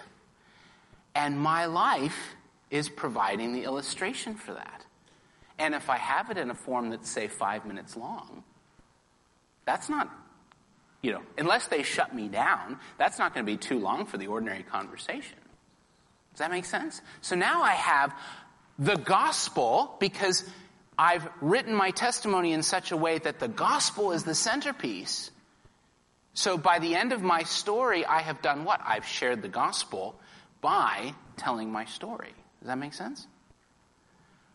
and 1.15 1.39
my 1.39 1.65
life 1.65 2.35
is 2.69 2.89
providing 2.89 3.53
the 3.53 3.63
illustration 3.63 4.35
for 4.35 4.53
that. 4.53 4.85
And 5.57 5.73
if 5.73 5.89
I 5.89 5.97
have 5.97 6.29
it 6.29 6.37
in 6.37 6.51
a 6.51 6.55
form 6.55 6.91
that's, 6.91 7.09
say, 7.09 7.27
five 7.27 7.65
minutes 7.65 7.97
long, 7.97 8.43
that's 9.65 9.89
not 9.89 10.11
you 11.07 11.13
know, 11.13 11.21
unless 11.37 11.67
they 11.67 11.83
shut 11.83 12.13
me 12.13 12.27
down, 12.27 12.77
that's 12.97 13.17
not 13.17 13.33
going 13.33 13.45
to 13.45 13.49
be 13.49 13.55
too 13.55 13.79
long 13.79 14.07
for 14.07 14.17
the 14.17 14.27
ordinary 14.27 14.63
conversation. 14.63 15.37
Does 16.33 16.39
that 16.39 16.51
make 16.51 16.65
sense? 16.65 17.01
So 17.21 17.37
now 17.37 17.63
I 17.63 17.71
have 17.71 18.13
the 18.77 18.97
gospel 18.97 19.95
because 20.01 20.43
I've 20.99 21.25
written 21.39 21.73
my 21.73 21.91
testimony 21.91 22.51
in 22.51 22.61
such 22.61 22.91
a 22.91 22.97
way 22.97 23.19
that 23.19 23.39
the 23.39 23.47
gospel 23.47 24.11
is 24.11 24.25
the 24.25 24.35
centerpiece. 24.35 25.31
So 26.33 26.57
by 26.57 26.79
the 26.79 26.93
end 26.93 27.13
of 27.13 27.21
my 27.21 27.43
story, 27.43 28.05
I 28.05 28.19
have 28.19 28.41
done 28.41 28.65
what? 28.65 28.81
I've 28.83 29.07
shared 29.07 29.41
the 29.41 29.47
gospel 29.47 30.19
by 30.59 31.13
telling 31.37 31.71
my 31.71 31.85
story. 31.85 32.33
Does 32.59 32.67
that 32.67 32.77
make 32.77 32.93
sense? 32.93 33.25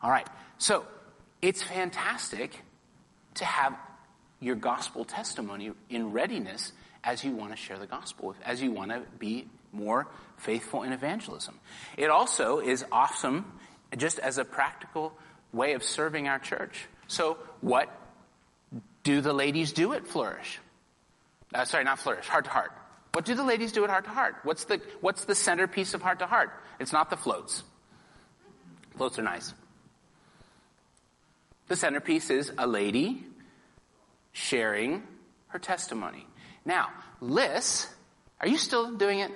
All 0.02 0.10
right. 0.10 0.28
So 0.58 0.84
it's 1.40 1.62
fantastic 1.62 2.54
to 3.36 3.46
have 3.46 3.74
your 4.42 4.56
gospel 4.56 5.04
testimony 5.04 5.70
in 5.88 6.12
readiness 6.12 6.72
as 7.04 7.24
you 7.24 7.32
want 7.32 7.52
to 7.52 7.56
share 7.56 7.78
the 7.78 7.86
gospel, 7.86 8.34
as 8.44 8.60
you 8.60 8.72
want 8.72 8.90
to 8.90 9.02
be 9.18 9.48
more 9.72 10.06
faithful 10.36 10.82
in 10.82 10.92
evangelism. 10.92 11.58
It 11.96 12.10
also 12.10 12.58
is 12.58 12.84
awesome 12.92 13.44
just 13.96 14.18
as 14.18 14.38
a 14.38 14.44
practical 14.44 15.16
way 15.52 15.72
of 15.72 15.82
serving 15.82 16.28
our 16.28 16.38
church. 16.38 16.86
So, 17.06 17.38
what 17.60 17.88
do 19.02 19.20
the 19.20 19.32
ladies 19.32 19.72
do 19.72 19.92
at 19.92 20.06
Flourish? 20.06 20.58
Uh, 21.54 21.64
sorry, 21.64 21.84
not 21.84 21.98
Flourish, 21.98 22.26
Heart 22.26 22.44
to 22.44 22.50
Heart. 22.50 22.72
What 23.12 23.24
do 23.24 23.34
the 23.34 23.44
ladies 23.44 23.72
do 23.72 23.84
at 23.84 23.90
Heart 23.90 24.04
to 24.04 24.10
Heart? 24.10 24.36
What's 24.42 24.64
the, 24.64 24.80
what's 25.00 25.24
the 25.24 25.34
centerpiece 25.34 25.94
of 25.94 26.02
Heart 26.02 26.20
to 26.20 26.26
Heart? 26.26 26.50
It's 26.80 26.92
not 26.92 27.10
the 27.10 27.16
floats. 27.16 27.62
Floats 28.96 29.18
are 29.18 29.22
nice. 29.22 29.52
The 31.68 31.76
centerpiece 31.76 32.30
is 32.30 32.52
a 32.56 32.66
lady 32.66 33.24
sharing 34.32 35.02
her 35.48 35.58
testimony. 35.58 36.26
Now, 36.64 36.88
Liz, 37.20 37.86
are 38.40 38.48
you 38.48 38.58
still 38.58 38.92
doing 38.92 39.20
it? 39.20 39.30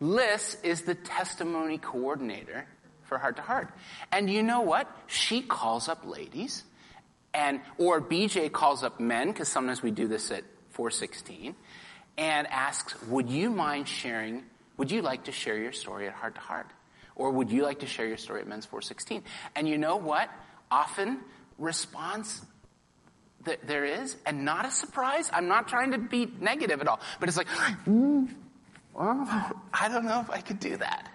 Liz 0.00 0.56
is 0.62 0.82
the 0.82 0.94
testimony 0.94 1.78
coordinator 1.78 2.66
for 3.04 3.18
Heart 3.18 3.36
to 3.36 3.42
Heart. 3.42 3.70
And 4.12 4.30
you 4.30 4.42
know 4.42 4.60
what? 4.60 4.88
She 5.06 5.42
calls 5.42 5.88
up 5.88 6.06
ladies 6.06 6.64
and 7.34 7.60
or 7.78 8.00
BJ 8.00 8.50
calls 8.52 8.84
up 8.84 9.00
men 9.00 9.28
because 9.28 9.48
sometimes 9.48 9.82
we 9.82 9.90
do 9.90 10.06
this 10.06 10.30
at 10.30 10.44
416 10.70 11.54
and 12.16 12.46
asks, 12.46 13.00
"Would 13.04 13.28
you 13.28 13.50
mind 13.50 13.88
sharing? 13.88 14.44
Would 14.76 14.90
you 14.90 15.02
like 15.02 15.24
to 15.24 15.32
share 15.32 15.56
your 15.56 15.72
story 15.72 16.06
at 16.06 16.14
Heart 16.14 16.36
to 16.36 16.40
Heart, 16.40 16.70
or 17.16 17.30
would 17.32 17.50
you 17.50 17.64
like 17.64 17.80
to 17.80 17.86
share 17.86 18.06
your 18.06 18.16
story 18.16 18.40
at 18.40 18.46
Men's 18.46 18.66
416?" 18.66 19.24
And 19.54 19.68
you 19.68 19.78
know 19.78 19.96
what? 19.96 20.30
Often 20.70 21.24
response 21.58 22.44
that 23.48 23.66
there 23.66 23.84
is, 23.84 24.16
and 24.26 24.44
not 24.44 24.64
a 24.66 24.70
surprise. 24.70 25.30
I'm 25.32 25.48
not 25.48 25.68
trying 25.68 25.92
to 25.92 25.98
be 25.98 26.30
negative 26.40 26.80
at 26.80 26.88
all, 26.88 27.00
but 27.18 27.28
it's 27.28 27.38
like, 27.38 27.48
mm, 27.86 28.28
well, 28.94 29.52
I 29.72 29.88
don't 29.88 30.04
know 30.04 30.20
if 30.20 30.30
I 30.30 30.40
could 30.40 30.60
do 30.60 30.76
that. 30.76 31.10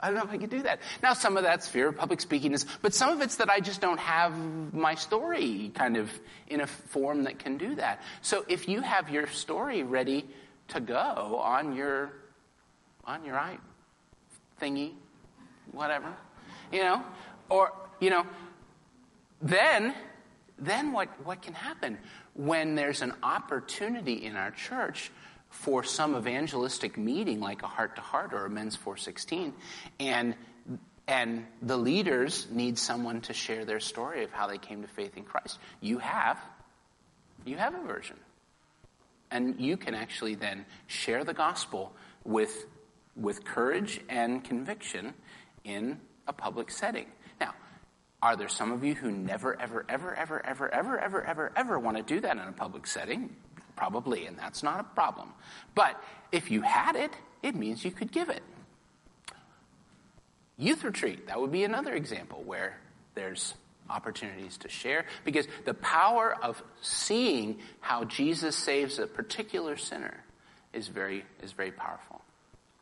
I 0.00 0.08
don't 0.08 0.16
know 0.16 0.24
if 0.24 0.30
I 0.30 0.38
could 0.38 0.50
do 0.50 0.62
that. 0.62 0.80
Now, 1.02 1.12
some 1.12 1.36
of 1.36 1.42
that's 1.42 1.68
fear 1.68 1.88
of 1.88 1.96
public 1.96 2.20
speaking, 2.20 2.52
is, 2.52 2.66
but 2.82 2.94
some 2.94 3.10
of 3.10 3.20
it's 3.20 3.36
that 3.36 3.50
I 3.50 3.60
just 3.60 3.80
don't 3.80 3.98
have 3.98 4.32
my 4.72 4.94
story 4.94 5.72
kind 5.74 5.96
of 5.96 6.10
in 6.46 6.60
a 6.60 6.66
form 6.66 7.24
that 7.24 7.38
can 7.38 7.58
do 7.58 7.74
that. 7.76 8.02
So 8.22 8.44
if 8.48 8.68
you 8.68 8.80
have 8.80 9.10
your 9.10 9.26
story 9.26 9.82
ready 9.82 10.26
to 10.68 10.80
go 10.80 11.40
on 11.42 11.74
your 11.74 12.12
on 13.04 13.24
your 13.24 13.38
i 13.38 13.56
thingy, 14.60 14.92
whatever, 15.72 16.14
you 16.70 16.82
know, 16.82 17.02
or 17.48 17.72
you 18.00 18.10
know, 18.10 18.26
then 19.40 19.94
then 20.58 20.92
what 20.92 21.08
what 21.24 21.42
can 21.42 21.54
happen 21.54 21.98
when 22.34 22.74
there's 22.74 23.02
an 23.02 23.14
opportunity 23.22 24.24
in 24.24 24.36
our 24.36 24.50
church 24.50 25.10
for 25.50 25.82
some 25.82 26.16
evangelistic 26.16 26.98
meeting 26.98 27.40
like 27.40 27.62
a 27.62 27.66
heart 27.66 27.96
to 27.96 28.02
heart 28.02 28.32
or 28.32 28.44
a 28.44 28.50
men's 28.50 28.76
416 28.76 29.54
and 30.00 30.34
and 31.08 31.46
the 31.62 31.76
leaders 31.76 32.46
need 32.50 32.78
someone 32.78 33.22
to 33.22 33.32
share 33.32 33.64
their 33.64 33.80
story 33.80 34.24
of 34.24 34.30
how 34.30 34.46
they 34.46 34.58
came 34.58 34.82
to 34.82 34.88
faith 34.88 35.16
in 35.16 35.24
Christ. 35.24 35.58
You 35.80 35.98
have 35.98 36.38
you 37.44 37.56
have 37.56 37.74
a 37.74 37.82
version. 37.82 38.16
And 39.30 39.58
you 39.60 39.76
can 39.76 39.94
actually 39.94 40.34
then 40.34 40.66
share 40.86 41.24
the 41.24 41.34
gospel 41.34 41.92
with 42.24 42.66
with 43.16 43.44
courage 43.44 44.00
and 44.08 44.44
conviction 44.44 45.14
in 45.64 45.98
a 46.26 46.32
public 46.32 46.70
setting. 46.70 47.06
Are 48.20 48.36
there 48.36 48.48
some 48.48 48.72
of 48.72 48.84
you 48.84 48.94
who 48.94 49.10
never 49.12 49.60
ever 49.60 49.84
ever 49.88 50.14
ever 50.14 50.44
ever 50.44 50.74
ever 50.74 50.98
ever 51.00 51.24
ever 51.24 51.52
ever 51.56 51.78
want 51.78 51.96
to 51.96 52.02
do 52.02 52.20
that 52.20 52.36
in 52.36 52.42
a 52.42 52.52
public 52.52 52.86
setting? 52.86 53.34
Probably, 53.76 54.26
and 54.26 54.36
that's 54.36 54.62
not 54.64 54.80
a 54.80 54.82
problem. 54.82 55.32
But 55.76 56.02
if 56.32 56.50
you 56.50 56.62
had 56.62 56.96
it, 56.96 57.12
it 57.44 57.54
means 57.54 57.84
you 57.84 57.92
could 57.92 58.10
give 58.10 58.28
it. 58.28 58.42
Youth 60.56 60.82
retreat, 60.82 61.28
that 61.28 61.40
would 61.40 61.52
be 61.52 61.62
another 61.62 61.94
example 61.94 62.42
where 62.44 62.76
there's 63.14 63.54
opportunities 63.88 64.58
to 64.58 64.68
share 64.68 65.06
because 65.24 65.46
the 65.64 65.74
power 65.74 66.36
of 66.42 66.62
seeing 66.82 67.58
how 67.80 68.04
Jesus 68.04 68.56
saves 68.56 68.98
a 68.98 69.06
particular 69.06 69.76
sinner 69.76 70.24
is 70.72 70.88
very 70.88 71.24
is 71.42 71.52
very 71.52 71.70
powerful. 71.70 72.20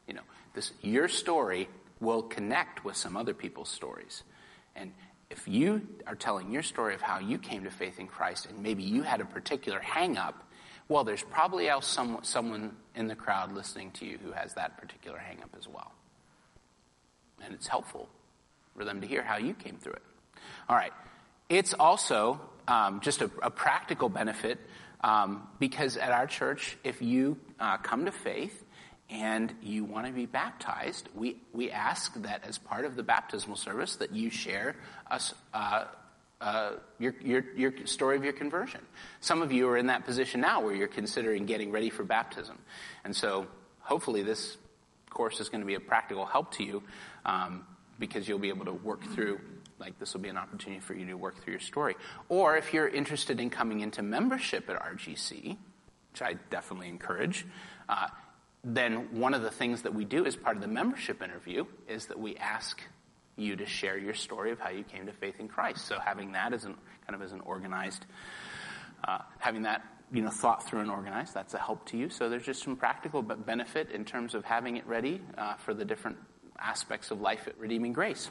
You 0.08 0.14
know, 0.14 0.22
this 0.54 0.72
your 0.80 1.08
story 1.08 1.68
will 2.00 2.22
connect 2.22 2.84
with 2.84 2.96
some 2.96 3.16
other 3.16 3.34
people's 3.34 3.68
stories. 3.68 4.22
And 4.74 4.92
if 5.30 5.48
you 5.48 5.82
are 6.06 6.14
telling 6.14 6.52
your 6.52 6.62
story 6.62 6.94
of 6.94 7.02
how 7.02 7.18
you 7.18 7.38
came 7.38 7.64
to 7.64 7.70
faith 7.70 7.98
in 7.98 8.06
Christ 8.06 8.46
and 8.46 8.62
maybe 8.62 8.82
you 8.82 9.02
had 9.02 9.20
a 9.20 9.24
particular 9.24 9.80
hang 9.80 10.16
up 10.16 10.46
well, 10.88 11.02
there's 11.02 11.22
probably 11.22 11.68
else 11.68 11.86
some, 11.86 12.18
someone 12.22 12.76
in 12.94 13.08
the 13.08 13.16
crowd 13.16 13.52
listening 13.52 13.90
to 13.92 14.06
you 14.06 14.18
who 14.22 14.32
has 14.32 14.54
that 14.54 14.78
particular 14.78 15.18
hangup 15.18 15.58
as 15.58 15.66
well. 15.66 15.92
And 17.42 17.52
it's 17.52 17.66
helpful 17.66 18.08
for 18.76 18.84
them 18.84 19.00
to 19.00 19.06
hear 19.06 19.22
how 19.22 19.36
you 19.36 19.54
came 19.54 19.78
through 19.78 19.94
it. 19.94 20.02
All 20.68 20.76
right. 20.76 20.92
It's 21.48 21.74
also 21.74 22.40
um, 22.68 23.00
just 23.00 23.20
a, 23.20 23.30
a, 23.42 23.50
practical 23.50 24.08
benefit 24.08 24.58
um, 25.02 25.46
because 25.58 25.96
at 25.96 26.10
our 26.10 26.26
church, 26.26 26.76
if 26.84 27.02
you 27.02 27.36
uh, 27.60 27.76
come 27.78 28.04
to 28.04 28.12
faith 28.12 28.64
and 29.08 29.54
you 29.62 29.84
want 29.84 30.06
to 30.06 30.12
be 30.12 30.26
baptized, 30.26 31.08
we, 31.14 31.36
we 31.52 31.70
ask 31.70 32.14
that 32.22 32.44
as 32.44 32.58
part 32.58 32.84
of 32.84 32.96
the 32.96 33.02
baptismal 33.02 33.56
service 33.56 33.96
that 33.96 34.12
you 34.12 34.30
share 34.30 34.76
us. 35.10 35.34
Uh, 35.54 35.84
uh, 36.38 36.72
your, 36.98 37.14
your, 37.22 37.44
your 37.56 37.86
story 37.86 38.14
of 38.14 38.22
your 38.22 38.34
conversion. 38.34 38.80
Some 39.20 39.40
of 39.40 39.52
you 39.52 39.68
are 39.68 39.78
in 39.78 39.86
that 39.86 40.04
position 40.04 40.42
now 40.42 40.60
where 40.60 40.74
you're 40.74 40.86
considering 40.86 41.46
getting 41.46 41.70
ready 41.70 41.88
for 41.88 42.04
baptism. 42.04 42.58
And 43.04 43.16
so 43.16 43.46
hopefully 43.80 44.22
this 44.22 44.58
course 45.08 45.40
is 45.40 45.48
going 45.48 45.62
to 45.62 45.66
be 45.66 45.76
a 45.76 45.80
practical 45.80 46.26
help 46.26 46.52
to 46.52 46.62
you 46.62 46.82
um, 47.24 47.64
because 47.98 48.28
you'll 48.28 48.38
be 48.38 48.50
able 48.50 48.66
to 48.66 48.72
work 48.72 49.02
through, 49.14 49.40
like 49.78 49.98
this 49.98 50.12
will 50.12 50.20
be 50.20 50.28
an 50.28 50.36
opportunity 50.36 50.80
for 50.80 50.92
you 50.92 51.06
to 51.06 51.14
work 51.14 51.42
through 51.42 51.54
your 51.54 51.60
story. 51.60 51.94
Or 52.28 52.58
if 52.58 52.74
you're 52.74 52.88
interested 52.88 53.40
in 53.40 53.48
coming 53.48 53.80
into 53.80 54.02
membership 54.02 54.68
at 54.68 54.76
RGC, 54.78 55.56
which 56.12 56.22
I 56.22 56.34
definitely 56.50 56.88
encourage, 56.88 57.46
uh, 57.88 58.08
then 58.66 59.20
one 59.20 59.32
of 59.32 59.42
the 59.42 59.50
things 59.50 59.82
that 59.82 59.94
we 59.94 60.04
do 60.04 60.26
as 60.26 60.34
part 60.34 60.56
of 60.56 60.62
the 60.62 60.68
membership 60.68 61.22
interview 61.22 61.64
is 61.88 62.06
that 62.06 62.18
we 62.18 62.36
ask 62.36 62.82
you 63.36 63.54
to 63.54 63.64
share 63.64 63.96
your 63.96 64.14
story 64.14 64.50
of 64.50 64.58
how 64.58 64.70
you 64.70 64.82
came 64.82 65.06
to 65.06 65.12
faith 65.12 65.38
in 65.38 65.46
Christ. 65.46 65.86
So 65.86 65.98
having 66.00 66.32
that 66.32 66.52
as 66.52 66.64
an 66.64 66.74
kind 67.06 67.14
of 67.14 67.22
as 67.22 67.32
an 67.32 67.40
organized, 67.40 68.04
uh, 69.06 69.18
having 69.38 69.62
that 69.62 69.82
you 70.12 70.20
know 70.20 70.30
thought 70.30 70.66
through 70.66 70.80
and 70.80 70.90
organized, 70.90 71.32
that's 71.32 71.54
a 71.54 71.58
help 71.58 71.86
to 71.90 71.96
you. 71.96 72.10
So 72.10 72.28
there's 72.28 72.44
just 72.44 72.64
some 72.64 72.76
practical 72.76 73.22
benefit 73.22 73.92
in 73.92 74.04
terms 74.04 74.34
of 74.34 74.44
having 74.44 74.76
it 74.76 74.86
ready 74.86 75.20
uh, 75.38 75.54
for 75.54 75.72
the 75.72 75.84
different 75.84 76.16
aspects 76.58 77.12
of 77.12 77.20
life 77.20 77.46
at 77.46 77.56
Redeeming 77.58 77.92
Grace. 77.92 78.30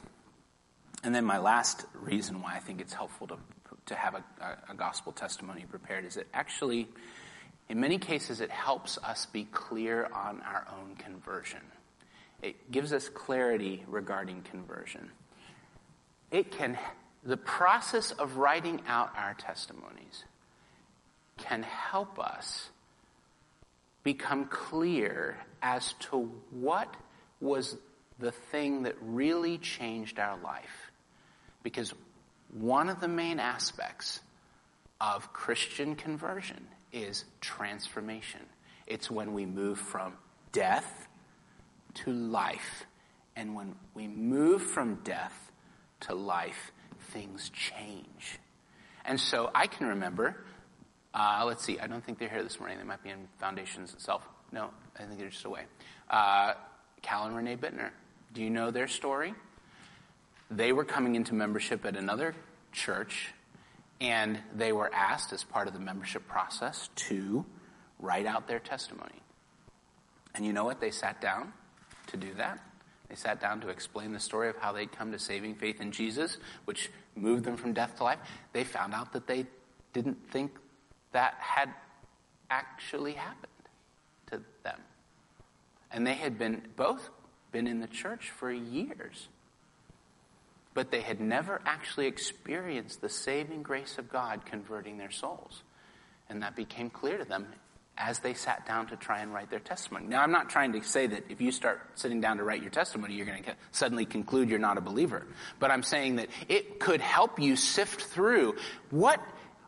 And 1.04 1.16
then 1.16 1.24
my 1.24 1.38
last 1.38 1.86
reason 1.94 2.42
why 2.42 2.56
I 2.56 2.60
think 2.60 2.82
it's 2.82 2.94
helpful 2.94 3.28
to 3.28 3.38
to 3.86 3.96
have 3.96 4.16
a, 4.16 4.24
a 4.70 4.74
gospel 4.74 5.12
testimony 5.12 5.66
prepared 5.70 6.06
is 6.06 6.16
that 6.16 6.28
actually, 6.34 6.88
in 7.70 7.80
many 7.80 7.98
cases, 7.98 8.42
it 8.42 8.52
helps 8.52 8.98
us 9.00 9.26
be 9.26 9.46
clear 9.46 10.08
on 10.14 10.42
our 10.42 10.68
own 10.80 10.96
conversion. 10.96 11.62
It 12.42 12.72
gives 12.72 12.94
us 12.94 13.10
clarity 13.10 13.84
regarding 13.88 14.44
conversion. 14.44 15.10
It 16.30 16.52
can, 16.52 16.78
the 17.24 17.38
process 17.38 18.12
of 18.12 18.38
writing 18.38 18.82
out 18.88 19.12
our 19.18 19.34
testimonies 19.34 20.26
can 21.38 21.64
help 21.64 22.20
us 22.20 22.70
become 24.04 24.46
clear 24.46 25.38
as 25.62 25.94
to 25.94 26.30
what 26.52 26.94
was 27.42 27.76
the 28.20 28.32
thing 28.32 28.84
that 28.84 28.96
really 29.02 29.58
changed 29.58 30.20
our 30.20 30.38
life. 30.38 30.92
Because 31.64 31.94
one 32.54 32.90
of 32.90 33.02
the 33.02 33.08
main 33.08 33.40
aspects 33.40 34.22
of 35.02 35.34
Christian 35.34 35.96
conversion 35.96 36.68
is 36.96 37.26
transformation. 37.42 38.40
It's 38.88 39.12
when 39.12 39.34
we 39.34 39.46
move 39.46 39.78
from 39.78 40.14
death 40.52 41.08
to 41.96 42.12
life. 42.12 42.86
And 43.36 43.54
when 43.54 43.76
we 43.94 44.08
move 44.08 44.64
from 44.64 44.96
death 45.04 45.52
to 46.02 46.16
life, 46.16 46.72
things 47.12 47.50
change. 47.50 48.40
And 49.04 49.20
so 49.20 49.52
I 49.54 49.68
can 49.68 49.88
remember, 49.88 50.38
uh, 51.14 51.44
let's 51.46 51.64
see, 51.64 51.78
I 51.80 51.88
don't 51.88 52.04
think 52.04 52.18
they're 52.18 52.30
here 52.30 52.44
this 52.44 52.60
morning. 52.60 52.78
They 52.78 52.86
might 52.86 53.04
be 53.04 53.10
in 53.10 53.28
Foundations 53.40 53.94
itself. 53.94 54.24
No, 54.52 54.70
I 54.98 55.04
think 55.04 55.20
they're 55.20 55.30
just 55.30 55.46
away. 55.46 55.64
Uh, 56.10 56.54
Cal 57.02 57.26
and 57.26 57.36
Renee 57.36 57.58
Bittner. 57.58 57.90
Do 58.34 58.42
you 58.42 58.50
know 58.50 58.72
their 58.72 58.88
story? 58.88 59.34
They 60.50 60.72
were 60.72 60.86
coming 60.86 61.16
into 61.16 61.34
membership 61.34 61.86
at 61.86 61.98
another 61.98 62.36
church, 62.72 63.34
and 64.02 64.40
they 64.54 64.72
were 64.72 64.94
asked 64.94 65.32
as 65.34 65.44
part 65.44 65.68
of 65.68 65.74
the 65.74 65.80
membership 65.80 66.28
process 66.28 66.90
to 66.96 67.46
write 68.00 68.26
out 68.26 68.48
their 68.48 68.60
testimony. 68.60 69.22
And 70.34 70.46
you 70.46 70.54
know 70.54 70.66
what? 70.66 70.82
They 70.82 70.92
sat 70.92 71.22
down 71.22 71.54
to 72.08 72.18
do 72.18 72.34
that. 72.36 72.60
They 73.10 73.16
sat 73.16 73.40
down 73.40 73.62
to 73.62 73.70
explain 73.70 74.12
the 74.12 74.20
story 74.20 74.50
of 74.50 74.58
how 74.58 74.72
they'd 74.72 74.92
come 74.92 75.12
to 75.12 75.20
saving 75.20 75.56
faith 75.56 75.80
in 75.80 75.92
Jesus, 75.92 76.38
which 76.66 76.90
moved 77.16 77.46
them 77.46 77.56
from 77.56 77.74
death 77.74 77.98
to 77.98 78.04
life. 78.04 78.20
They 78.52 78.64
found 78.64 78.94
out 78.94 79.14
that 79.14 79.28
they 79.28 79.46
didn't 79.94 80.18
think 80.32 80.52
that 81.12 81.36
had 81.40 81.70
actually 82.50 83.14
happened 83.14 83.52
to 84.28 84.42
them. 84.64 84.80
And 85.92 86.06
they 86.06 86.16
had 86.16 86.38
been 86.38 86.62
both 86.76 87.10
been 87.52 87.68
in 87.68 87.80
the 87.80 87.88
church 87.88 88.32
for 88.32 88.52
years. 88.52 89.30
But 90.76 90.92
they 90.92 91.02
had 91.02 91.20
never 91.20 91.60
actually 91.66 92.06
experienced 92.06 93.02
the 93.02 93.10
saving 93.10 93.64
grace 93.64 93.98
of 93.98 94.12
God 94.12 94.46
converting 94.46 95.00
their 95.00 95.10
souls. 95.10 95.64
And 96.30 96.44
that 96.44 96.56
became 96.56 96.92
clear 96.92 97.18
to 97.18 97.26
them 97.26 97.48
as 97.98 98.20
they 98.20 98.34
sat 98.34 98.66
down 98.66 98.88
to 98.88 98.96
try 98.98 99.22
and 99.22 99.34
write 99.34 99.50
their 99.50 99.60
testimony. 99.60 100.06
Now, 100.08 100.22
I'm 100.22 100.32
not 100.32 100.50
trying 100.50 100.74
to 100.74 100.84
say 100.84 101.08
that 101.08 101.24
if 101.30 101.40
you 101.40 101.52
start 101.52 101.82
sitting 101.96 102.20
down 102.20 102.38
to 102.38 102.44
write 102.44 102.62
your 102.62 102.72
testimony, 102.72 103.16
you're 103.16 103.26
going 103.26 103.44
to 103.44 103.56
suddenly 103.72 104.06
conclude 104.06 104.50
you're 104.50 104.60
not 104.60 104.78
a 104.78 104.82
believer. 104.82 105.26
But 105.60 105.72
I'm 105.72 105.84
saying 105.84 106.18
that 106.18 106.28
it 106.50 106.80
could 106.80 107.00
help 107.00 107.40
you 107.40 107.56
sift 107.56 108.02
through 108.02 108.56
what 108.90 109.22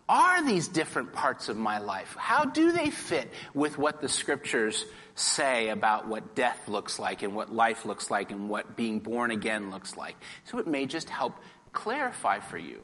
are 0.09 0.45
these 0.45 0.67
different 0.67 1.13
parts 1.13 1.49
of 1.49 1.57
my 1.57 1.79
life? 1.79 2.15
How 2.17 2.45
do 2.45 2.71
they 2.71 2.89
fit 2.89 3.31
with 3.53 3.77
what 3.77 4.01
the 4.01 4.07
scriptures 4.07 4.85
say 5.15 5.69
about 5.69 6.07
what 6.07 6.35
death 6.35 6.67
looks 6.67 6.99
like 6.99 7.23
and 7.23 7.35
what 7.35 7.53
life 7.53 7.85
looks 7.85 8.09
like 8.09 8.31
and 8.31 8.49
what 8.49 8.75
being 8.77 8.99
born 8.99 9.31
again 9.31 9.69
looks 9.69 9.97
like? 9.97 10.15
So 10.45 10.59
it 10.59 10.67
may 10.67 10.85
just 10.85 11.09
help 11.09 11.35
clarify 11.73 12.39
for 12.39 12.57
you. 12.57 12.83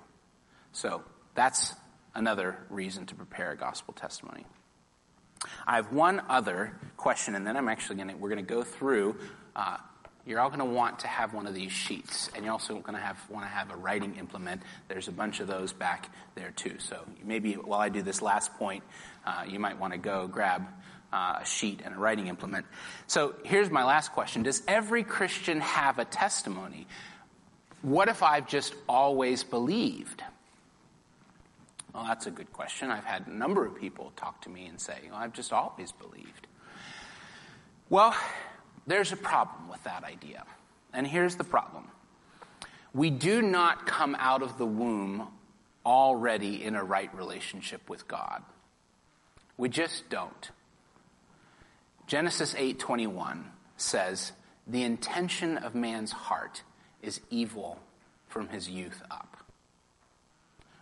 So 0.74 1.04
that's 1.36 1.74
another 2.16 2.58
reason 2.70 3.06
to 3.08 3.16
prepare 3.16 3.52
a 3.52 3.58
gospel 3.58 3.94
testimony. 3.94 4.46
I 5.66 5.76
have 5.76 5.92
one 5.92 6.22
other 6.30 6.80
question, 6.98 7.36
and 7.36 7.46
then 7.46 7.58
I'm 7.58 7.68
actually 7.68 7.98
going 7.98 8.10
to, 8.10 8.16
we're 8.16 8.30
going 8.30 8.46
to 8.46 8.54
go 8.54 8.64
through 8.64 9.18
uh, 9.56 9.78
you're 10.26 10.40
all 10.40 10.50
going 10.50 10.60
to 10.60 10.66
want 10.66 11.00
to 11.00 11.08
have 11.08 11.34
one 11.34 11.48
of 11.48 11.54
these 11.54 11.72
sheets, 11.72 12.30
and 12.34 12.46
you're 12.46 12.54
also 12.54 12.76
going 12.80 12.96
to 12.96 13.02
have 13.02 13.18
want 13.30 13.46
to 13.46 13.50
have 13.50 13.72
a 13.72 13.76
writing 13.76 14.16
implement. 14.16 14.62
There's 14.88 15.08
a 15.08 15.12
bunch 15.12 15.40
of 15.40 15.48
those 15.48 15.74
back 15.74 16.10
there 16.36 16.52
too. 16.52 16.76
So 16.80 17.02
maybe 17.24 17.54
while 17.54 17.80
I 17.80 17.90
do 17.90 18.02
this 18.02 18.22
last 18.22 18.54
point, 18.56 18.84
uh, 19.26 19.44
you 19.48 19.60
might 19.60 19.80
want 19.80 19.94
to 19.94 20.00
go 20.00 20.28
grab 20.28 20.66
uh, 21.12 21.40
a 21.42 21.46
sheet 21.46 21.82
and 21.84 21.94
a 21.94 21.98
writing 21.98 22.28
implement. 22.28 22.66
So 23.08 23.36
here's 23.44 23.70
my 23.70 23.84
last 23.84 24.14
question: 24.14 24.44
Does 24.44 24.64
every 24.68 25.04
Christian 25.04 25.60
have 25.60 26.00
a 26.00 26.06
testimony? 26.06 26.88
What 27.82 28.08
if 28.08 28.24
I've 28.24 28.48
just 28.48 28.74
always 28.88 29.44
believed? 29.44 30.24
Well, 31.94 32.06
that's 32.06 32.26
a 32.26 32.32
good 32.32 32.52
question. 32.52 32.90
I've 32.90 33.04
had 33.04 33.28
a 33.28 33.34
number 33.34 33.66
of 33.66 33.76
people 33.76 34.14
talk 34.16 34.42
to 34.44 34.50
me 34.50 34.66
and 34.66 34.80
say, 34.80 34.96
well, 35.10 35.20
I've 35.20 35.34
just 35.34 35.54
always 35.54 35.92
believed. 35.92 36.48
Well, 37.90 38.16
there's 38.88 39.12
a 39.12 39.18
problem 39.18 39.70
with 39.70 39.84
that 39.84 40.04
idea. 40.04 40.44
And 40.94 41.08
here's 41.08 41.36
the 41.36 41.44
problem 41.44 41.88
we 42.94 43.10
do 43.10 43.42
not 43.42 43.88
come 43.88 44.16
out 44.20 44.44
of 44.44 44.58
the 44.58 44.66
womb 44.66 45.28
already 45.86 46.64
in 46.64 46.76
a 46.76 46.84
right 46.84 47.14
relationship 47.16 47.90
with 47.90 48.08
God. 48.08 48.44
We 49.58 49.70
just 49.70 50.10
don't. 50.10 50.52
Genesis 52.08 52.54
8:21 52.56 53.52
says, 53.78 54.34
"The 54.68 54.84
intention 54.84 55.58
of 55.58 55.74
man's 55.74 56.12
heart 56.12 56.64
is 57.02 57.22
evil 57.30 57.82
from 58.28 58.50
his 58.50 58.70
youth 58.70 59.02
up." 59.10 59.38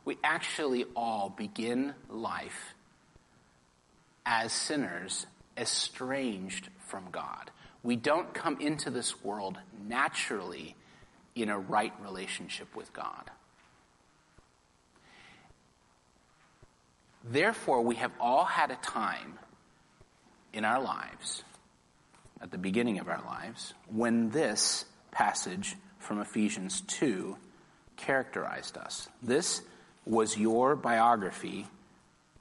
We 0.04 0.18
actually 0.24 0.86
all 0.96 1.30
begin 1.30 1.96
life 2.10 2.74
as 4.26 4.52
sinners 4.52 5.28
estranged 5.58 6.70
from 6.80 7.12
God. 7.12 7.52
We 7.84 7.96
don't 7.96 8.34
come 8.34 8.60
into 8.62 8.90
this 8.90 9.24
world 9.24 9.58
naturally 9.88 10.76
in 11.36 11.50
a 11.50 11.58
right 11.58 11.94
relationship 12.04 12.76
with 12.76 12.94
God. 12.94 13.32
Therefore, 17.24 17.82
we 17.82 17.96
have 17.96 18.12
all 18.20 18.46
had 18.46 18.72
a 18.72 18.76
time 18.76 19.40
in 20.54 20.66
our 20.66 20.82
lives, 20.82 21.44
at 22.42 22.52
the 22.52 22.58
beginning 22.58 23.00
of 23.00 23.08
our 23.08 23.24
lives, 23.26 23.74
when 23.88 24.32
this 24.32 24.86
passage 25.12 25.76
from 26.00 26.20
Ephesians 26.20 26.82
2 26.82 27.38
characterized 27.96 28.78
us. 28.78 29.08
This 29.22 29.62
was 30.06 30.38
your 30.38 30.76
biography 30.76 31.68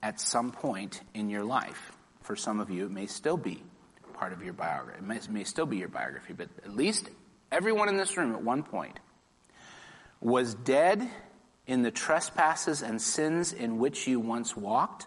at 0.03 0.21
some 0.21 0.51
point 0.51 1.03
in 1.15 1.29
your 1.29 1.45
life. 1.45 1.93
For 2.23 2.35
some 2.35 2.59
of 2.59 2.71
you, 2.71 2.87
it 2.87 2.91
may 2.91 3.07
still 3.07 3.37
be 3.37 3.63
part 4.21 4.35
of 4.35 4.43
your 4.43 4.53
biography. 4.53 4.99
It 4.99 5.03
may, 5.03 5.19
may 5.31 5.45
still 5.45 5.65
be 5.65 5.79
your 5.79 5.89
biography, 5.89 6.35
but 6.35 6.51
at 6.63 6.77
least 6.77 7.09
everyone 7.51 7.89
in 7.89 7.97
this 7.97 8.19
room 8.19 8.35
at 8.35 8.43
one 8.43 8.63
point 8.63 9.01
was 10.21 10.55
dead 10.55 11.09
in 11.67 11.81
the 11.81 11.91
trespasses 11.91 12.83
and 12.83 13.01
sins 13.01 13.55
in 13.55 13.79
which 13.79 14.07
you 14.07 14.21
once 14.21 14.55
walked, 14.55 15.07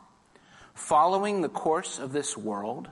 following 0.74 1.42
the 1.42 1.50
course 1.50 2.00
of 2.00 2.12
this 2.12 2.36
world, 2.36 2.90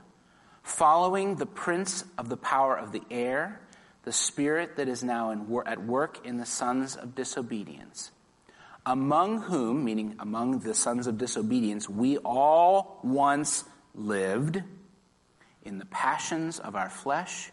following 0.62 1.38
the 1.38 1.48
prince 1.48 2.06
of 2.20 2.30
the 2.30 2.38
power 2.38 2.78
of 2.78 2.92
the 2.92 3.02
air, 3.10 3.60
the 4.04 4.12
spirit 4.12 4.76
that 4.76 4.88
is 4.88 5.04
now 5.04 5.32
at 5.66 5.84
work 5.84 6.24
in 6.24 6.38
the 6.38 6.46
sons 6.46 6.96
of 6.96 7.16
disobedience, 7.16 8.12
among 8.86 9.42
whom, 9.42 9.84
meaning 9.84 10.16
among 10.20 10.60
the 10.60 10.76
sons 10.76 11.08
of 11.08 11.18
disobedience, 11.18 11.90
we 11.90 12.20
all 12.20 13.00
once 13.02 13.64
lived 13.96 14.62
in 15.64 15.78
the 15.78 15.86
passions 15.86 16.60
of 16.60 16.76
our 16.76 16.90
flesh, 16.90 17.52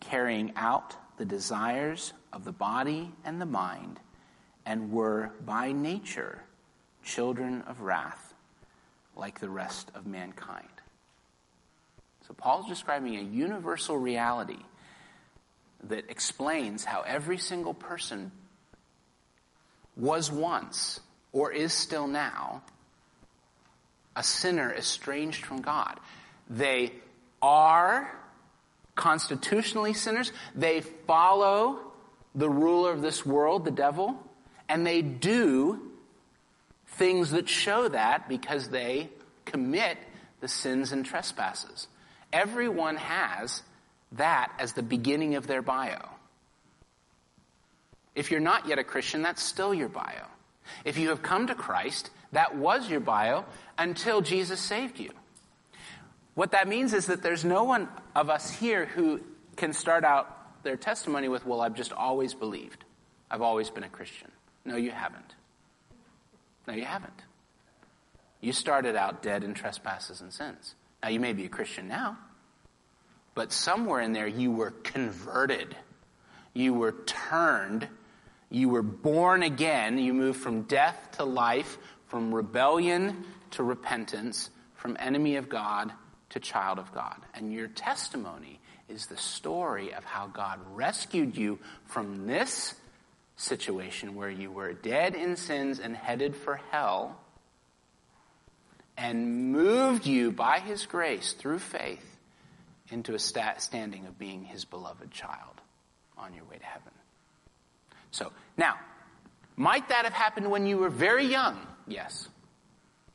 carrying 0.00 0.52
out 0.56 0.96
the 1.16 1.24
desires 1.24 2.12
of 2.32 2.44
the 2.44 2.52
body 2.52 3.12
and 3.24 3.40
the 3.40 3.46
mind, 3.46 4.00
and 4.66 4.90
were 4.90 5.30
by 5.44 5.72
nature 5.72 6.42
children 7.04 7.62
of 7.62 7.80
wrath, 7.80 8.34
like 9.16 9.40
the 9.40 9.48
rest 9.48 9.90
of 9.94 10.06
mankind. 10.06 10.68
So 12.26 12.34
Paul's 12.34 12.68
describing 12.68 13.16
a 13.16 13.22
universal 13.22 13.96
reality 13.96 14.62
that 15.84 16.08
explains 16.08 16.84
how 16.84 17.02
every 17.02 17.36
single 17.36 17.74
person 17.74 18.32
was 19.96 20.32
once, 20.32 21.00
or 21.32 21.52
is 21.52 21.72
still 21.72 22.06
now, 22.06 22.62
a 24.16 24.22
sinner 24.22 24.72
estranged 24.72 25.44
from 25.44 25.60
God. 25.60 26.00
They 26.48 26.92
are 27.42 28.10
constitutionally 28.94 29.92
sinners. 29.92 30.32
They 30.54 30.80
follow 30.80 31.80
the 32.34 32.48
ruler 32.48 32.92
of 32.92 33.02
this 33.02 33.24
world, 33.24 33.64
the 33.64 33.70
devil, 33.70 34.16
and 34.68 34.86
they 34.86 35.02
do 35.02 35.90
things 36.86 37.32
that 37.32 37.48
show 37.48 37.88
that 37.88 38.28
because 38.28 38.68
they 38.68 39.08
commit 39.44 39.98
the 40.40 40.48
sins 40.48 40.92
and 40.92 41.04
trespasses. 41.04 41.88
Everyone 42.32 42.96
has 42.96 43.62
that 44.12 44.52
as 44.58 44.72
the 44.72 44.82
beginning 44.82 45.34
of 45.34 45.46
their 45.46 45.62
bio. 45.62 46.08
If 48.14 48.30
you're 48.30 48.40
not 48.40 48.68
yet 48.68 48.78
a 48.78 48.84
Christian, 48.84 49.22
that's 49.22 49.42
still 49.42 49.74
your 49.74 49.88
bio. 49.88 50.26
If 50.84 50.98
you 50.98 51.08
have 51.08 51.22
come 51.22 51.48
to 51.48 51.54
Christ, 51.54 52.10
that 52.32 52.56
was 52.56 52.88
your 52.88 53.00
bio 53.00 53.44
until 53.76 54.20
Jesus 54.20 54.60
saved 54.60 54.98
you. 54.98 55.10
What 56.34 56.50
that 56.50 56.66
means 56.66 56.92
is 56.92 57.06
that 57.06 57.22
there's 57.22 57.44
no 57.44 57.64
one 57.64 57.88
of 58.14 58.28
us 58.28 58.50
here 58.50 58.86
who 58.86 59.20
can 59.56 59.72
start 59.72 60.04
out 60.04 60.62
their 60.64 60.76
testimony 60.76 61.28
with, 61.28 61.46
Well, 61.46 61.60
I've 61.60 61.74
just 61.74 61.92
always 61.92 62.34
believed. 62.34 62.84
I've 63.30 63.42
always 63.42 63.70
been 63.70 63.84
a 63.84 63.88
Christian. 63.88 64.30
No, 64.64 64.76
you 64.76 64.90
haven't. 64.90 65.34
No, 66.66 66.74
you 66.74 66.84
haven't. 66.84 67.22
You 68.40 68.52
started 68.52 68.96
out 68.96 69.22
dead 69.22 69.44
in 69.44 69.54
trespasses 69.54 70.20
and 70.20 70.32
sins. 70.32 70.74
Now, 71.02 71.10
you 71.10 71.20
may 71.20 71.32
be 71.32 71.44
a 71.44 71.48
Christian 71.48 71.88
now, 71.88 72.18
but 73.34 73.52
somewhere 73.52 74.00
in 74.00 74.12
there 74.12 74.26
you 74.26 74.50
were 74.50 74.70
converted. 74.70 75.76
You 76.52 76.74
were 76.74 76.92
turned. 77.06 77.88
You 78.50 78.68
were 78.68 78.82
born 78.82 79.42
again. 79.42 79.98
You 79.98 80.14
moved 80.14 80.40
from 80.40 80.62
death 80.62 81.10
to 81.12 81.24
life, 81.24 81.78
from 82.06 82.34
rebellion 82.34 83.24
to 83.52 83.62
repentance, 83.62 84.50
from 84.74 84.96
enemy 84.98 85.36
of 85.36 85.48
God 85.48 85.92
to 86.34 86.40
child 86.40 86.80
of 86.80 86.92
God. 86.92 87.16
And 87.32 87.52
your 87.52 87.68
testimony 87.68 88.60
is 88.88 89.06
the 89.06 89.16
story 89.16 89.94
of 89.94 90.04
how 90.04 90.26
God 90.26 90.58
rescued 90.72 91.36
you 91.36 91.60
from 91.86 92.26
this 92.26 92.74
situation 93.36 94.16
where 94.16 94.30
you 94.30 94.50
were 94.50 94.72
dead 94.72 95.14
in 95.14 95.36
sins 95.36 95.78
and 95.78 95.96
headed 95.96 96.34
for 96.34 96.60
hell 96.70 97.16
and 98.96 99.52
moved 99.52 100.06
you 100.06 100.32
by 100.32 100.58
his 100.58 100.86
grace 100.86 101.34
through 101.34 101.60
faith 101.60 102.04
into 102.90 103.14
a 103.14 103.18
standing 103.18 104.06
of 104.06 104.18
being 104.18 104.44
his 104.44 104.64
beloved 104.64 105.12
child 105.12 105.60
on 106.18 106.34
your 106.34 106.44
way 106.44 106.58
to 106.58 106.64
heaven. 106.64 106.92
So, 108.10 108.32
now, 108.56 108.74
might 109.56 109.88
that 109.88 110.04
have 110.04 110.12
happened 110.12 110.50
when 110.50 110.66
you 110.66 110.78
were 110.78 110.90
very 110.90 111.26
young? 111.26 111.64
Yes. 111.86 112.28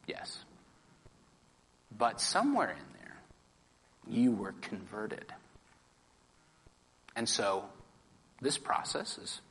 Yes. 0.08 0.38
But 1.97 2.21
somewhere 2.21 2.71
in 2.71 2.88
you 4.10 4.32
were 4.32 4.54
converted. 4.62 5.26
And 7.15 7.28
so 7.28 7.65
this 8.41 8.58
process 8.58 9.17
is, 9.17 9.41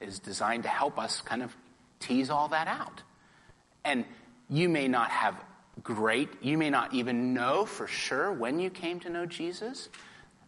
is 0.00 0.18
designed 0.18 0.64
to 0.64 0.68
help 0.68 0.98
us 0.98 1.20
kind 1.20 1.42
of 1.42 1.54
tease 2.00 2.30
all 2.30 2.48
that 2.48 2.68
out. 2.68 3.02
And 3.84 4.04
you 4.48 4.68
may 4.68 4.88
not 4.88 5.10
have 5.10 5.36
Great. 5.82 6.30
You 6.42 6.56
may 6.56 6.70
not 6.70 6.94
even 6.94 7.34
know 7.34 7.66
for 7.66 7.86
sure 7.86 8.32
when 8.32 8.60
you 8.60 8.70
came 8.70 9.00
to 9.00 9.10
know 9.10 9.26
Jesus. 9.26 9.88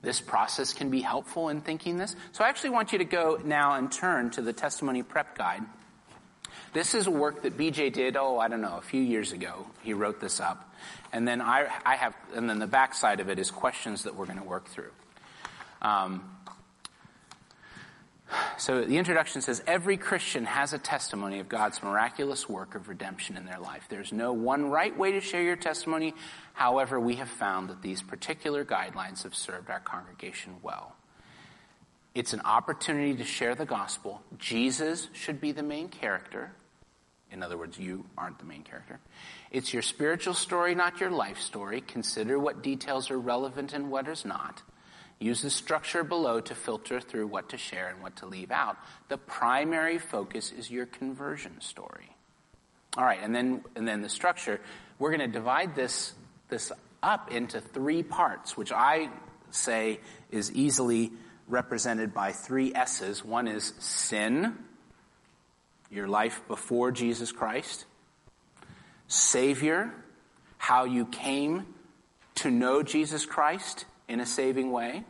This 0.01 0.21
process 0.21 0.73
can 0.73 0.91
be 0.91 1.01
helpful 1.01 1.49
in 1.51 1.61
thinking 1.61 1.99
this. 1.99 2.17
So 2.33 2.45
I 2.45 2.49
actually 2.49 2.71
want 2.71 2.93
you 2.93 2.99
to 2.99 3.05
go 3.05 3.39
now 3.45 3.75
and 3.75 3.93
turn 3.93 4.31
to 4.31 4.43
the 4.43 4.53
testimony 4.53 5.03
prep 5.03 5.37
guide. 5.37 5.63
This 6.73 6.95
is 6.95 7.07
a 7.07 7.11
work 7.11 7.43
that 7.43 7.57
BJ 7.57 7.93
did, 7.93 8.17
oh, 8.17 8.39
I 8.39 8.49
don't 8.49 8.61
know, 8.61 8.77
a 8.77 8.83
few 8.83 9.03
years 9.03 9.33
ago. 9.33 9.67
He 9.83 9.93
wrote 9.93 10.21
this 10.21 10.41
up. 10.41 10.73
And 11.13 11.27
then 11.27 11.41
I, 11.41 11.69
I 11.85 11.97
have, 11.97 12.15
and 12.35 12.49
then 12.49 12.59
the 12.59 12.67
backside 12.67 13.21
of 13.21 13.29
it 13.31 13.39
is 13.39 13.51
questions 13.51 14.05
that 14.05 14.15
we're 14.15 14.27
going 14.27 14.39
to 14.39 14.45
work 14.45 14.69
through. 14.69 14.91
Um, 15.81 16.29
so 18.59 18.85
the 18.85 18.99
introduction 18.99 19.41
says 19.41 19.63
every 19.67 19.97
Christian 19.97 20.45
has 20.45 20.75
a 20.75 20.79
testimony 20.79 21.39
of 21.39 21.49
God's 21.49 21.83
miraculous 21.83 22.49
work 22.49 22.75
of 22.75 22.89
redemption 22.89 23.37
in 23.39 23.47
their 23.47 23.59
life. 23.59 23.87
There's 23.89 24.13
no 24.13 24.35
one 24.35 24.69
right 24.69 24.97
way 24.97 25.13
to 25.13 25.21
share 25.21 25.43
your 25.43 25.57
testimony. 25.57 26.15
However, 26.53 27.01
we 27.01 27.17
have 27.17 27.31
found 27.31 27.71
that 27.71 27.81
these 27.81 28.03
particular 28.03 28.65
guidelines 28.65 29.23
have 29.23 29.35
served 29.35 29.71
our 29.71 29.81
congregation 29.81 30.57
well. 30.63 30.95
It's 32.19 32.33
an 32.33 32.41
opportunity 32.41 33.15
to 33.15 33.25
share 33.25 33.55
the 33.55 33.65
gospel. 33.65 34.21
Jesus 34.39 35.07
should 35.13 35.41
be 35.41 35.53
the 35.53 35.63
main 35.63 35.89
character. 35.89 36.51
In 37.31 37.45
other 37.45 37.57
words, 37.57 37.79
you 37.79 38.07
aren't 38.19 38.41
the 38.41 38.45
main 38.45 38.65
character. 38.65 38.99
It's 39.53 39.73
your 39.73 39.83
spiritual 39.83 40.35
story, 40.35 40.75
not 40.75 40.99
your 40.99 41.13
life 41.13 41.39
story. 41.39 41.81
Consider 41.81 42.37
what 42.37 42.61
details 42.61 43.13
are 43.13 43.21
relevant 43.21 43.73
and 43.73 43.89
what 43.89 44.09
is 44.09 44.25
not. 44.25 44.63
Use 45.21 45.43
the 45.43 45.51
structure 45.51 46.03
below 46.03 46.41
to 46.41 46.57
filter 46.57 47.01
through 47.01 47.29
what 47.29 47.51
to 47.51 47.57
share 47.57 47.89
and 47.89 48.03
what 48.03 48.17
to 48.17 48.27
leave 48.27 48.51
out. 48.51 48.79
The 49.09 49.19
primary 49.19 49.99
focus 49.99 50.51
is 50.51 50.69
your 50.69 50.87
conversion 50.87 51.61
story. 51.61 52.17
All 52.97 53.05
right, 53.05 53.21
and 53.23 53.33
then 53.33 53.63
and 53.77 53.87
then 53.87 54.03
the 54.03 54.09
structure. 54.09 54.61
We're 54.99 55.17
going 55.17 55.21
to 55.21 55.39
divide 55.39 55.77
this 55.77 56.15
this 56.49 56.73
up 57.01 57.31
into 57.31 57.61
three 57.61 58.03
parts, 58.03 58.57
which 58.57 58.73
I 58.73 59.09
say 59.53 60.01
is 60.33 60.51
easily 60.51 61.13
represented 61.49 62.15
by 62.15 62.33
three 62.33 62.75
S's. 62.75 63.25
One 63.25 63.49
is 63.49 63.73
sin, 63.79 64.57
your 65.91 66.07
life 66.07 66.41
before 66.47 66.93
Jesus 66.93 67.33
Christ. 67.33 67.87
Savior, 69.09 69.93
how 70.59 70.85
you 70.85 71.07
came 71.07 71.67
to 72.37 72.51
know 72.51 72.83
Jesus 72.83 73.27
Christ 73.27 73.87
in 74.07 74.21
a 74.21 74.27
saving 74.27 74.71
way. 74.71 75.05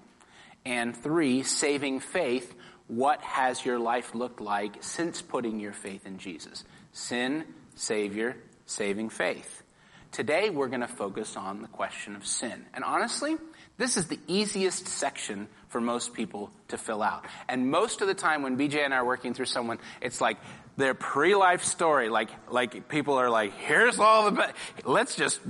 And 0.64 0.96
three, 0.96 1.42
saving 1.42 2.00
faith. 2.00 2.54
What 2.86 3.20
has 3.22 3.64
your 3.64 3.78
life 3.78 4.14
looked 4.14 4.40
like 4.40 4.82
since 4.82 5.20
putting 5.20 5.60
your 5.60 5.72
faith 5.72 6.06
in 6.06 6.18
Jesus? 6.18 6.64
Sin, 6.92 7.44
Savior, 7.74 8.36
saving 8.66 9.10
faith. 9.10 9.62
Today 10.10 10.50
we're 10.50 10.68
going 10.68 10.80
to 10.80 10.88
focus 10.88 11.36
on 11.36 11.62
the 11.62 11.68
question 11.68 12.16
of 12.16 12.26
sin. 12.26 12.64
And 12.72 12.82
honestly, 12.84 13.36
this 13.78 13.96
is 13.96 14.06
the 14.08 14.18
easiest 14.26 14.86
section 14.86 15.48
for 15.68 15.80
most 15.80 16.12
people 16.12 16.50
to 16.68 16.76
fill 16.76 17.02
out. 17.02 17.24
And 17.48 17.70
most 17.70 18.00
of 18.00 18.08
the 18.08 18.14
time 18.14 18.42
when 18.42 18.58
BJ 18.58 18.84
and 18.84 18.92
I 18.92 18.98
are 18.98 19.04
working 19.04 19.34
through 19.34 19.46
someone, 19.46 19.78
it's 20.00 20.20
like, 20.20 20.38
their 20.78 20.94
pre-life 20.94 21.64
story. 21.64 22.08
Like, 22.08 22.30
like 22.50 22.88
people 22.88 23.14
are 23.14 23.28
like, 23.28 23.52
here's 23.52 23.98
all 23.98 24.30
the, 24.30 24.30
be- 24.30 24.82
let's 24.84 25.16
just 25.16 25.40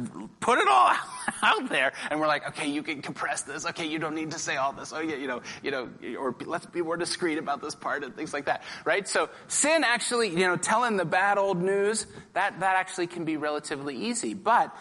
put 0.41 0.59
it 0.59 0.67
all 0.67 0.91
out 1.43 1.69
there. 1.69 1.93
And 2.11 2.19
we're 2.19 2.27
like, 2.27 2.49
okay, 2.49 2.69
you 2.69 2.83
can 2.83 3.03
compress 3.03 3.43
this. 3.43 3.67
Okay, 3.67 3.87
you 3.87 3.99
don't 3.99 4.15
need 4.15 4.31
to 4.33 4.39
say 4.39 4.57
all 4.57 4.73
this. 4.73 4.93
Oh 4.93 5.01
yeah, 5.01 5.17
you 5.17 5.29
know, 5.29 5.43
you 5.63 5.71
know, 5.71 5.91
or 6.19 6.35
let's 6.47 6.65
be 6.67 6.81
more 6.81 6.97
discreet 6.97 7.37
about 7.37 7.61
this 7.61 7.75
part 7.75 8.03
and 8.03 8.17
things 8.17 8.33
like 8.33 8.47
that. 8.47 8.63
Right? 8.87 9.07
So 9.07 9.29
sin 9.49 9.85
actually, 9.85 10.31
you 10.31 10.47
know, 10.47 10.57
telling 10.57 10.97
the 10.97 11.05
bad 11.05 11.37
old 11.37 11.63
news, 11.63 12.07
that, 12.33 12.59
that 12.61 12.77
actually 12.77 13.07
can 13.07 13.27
be 13.27 13.37
relatively 13.37 13.97
easy. 13.97 14.33
But 14.33 14.75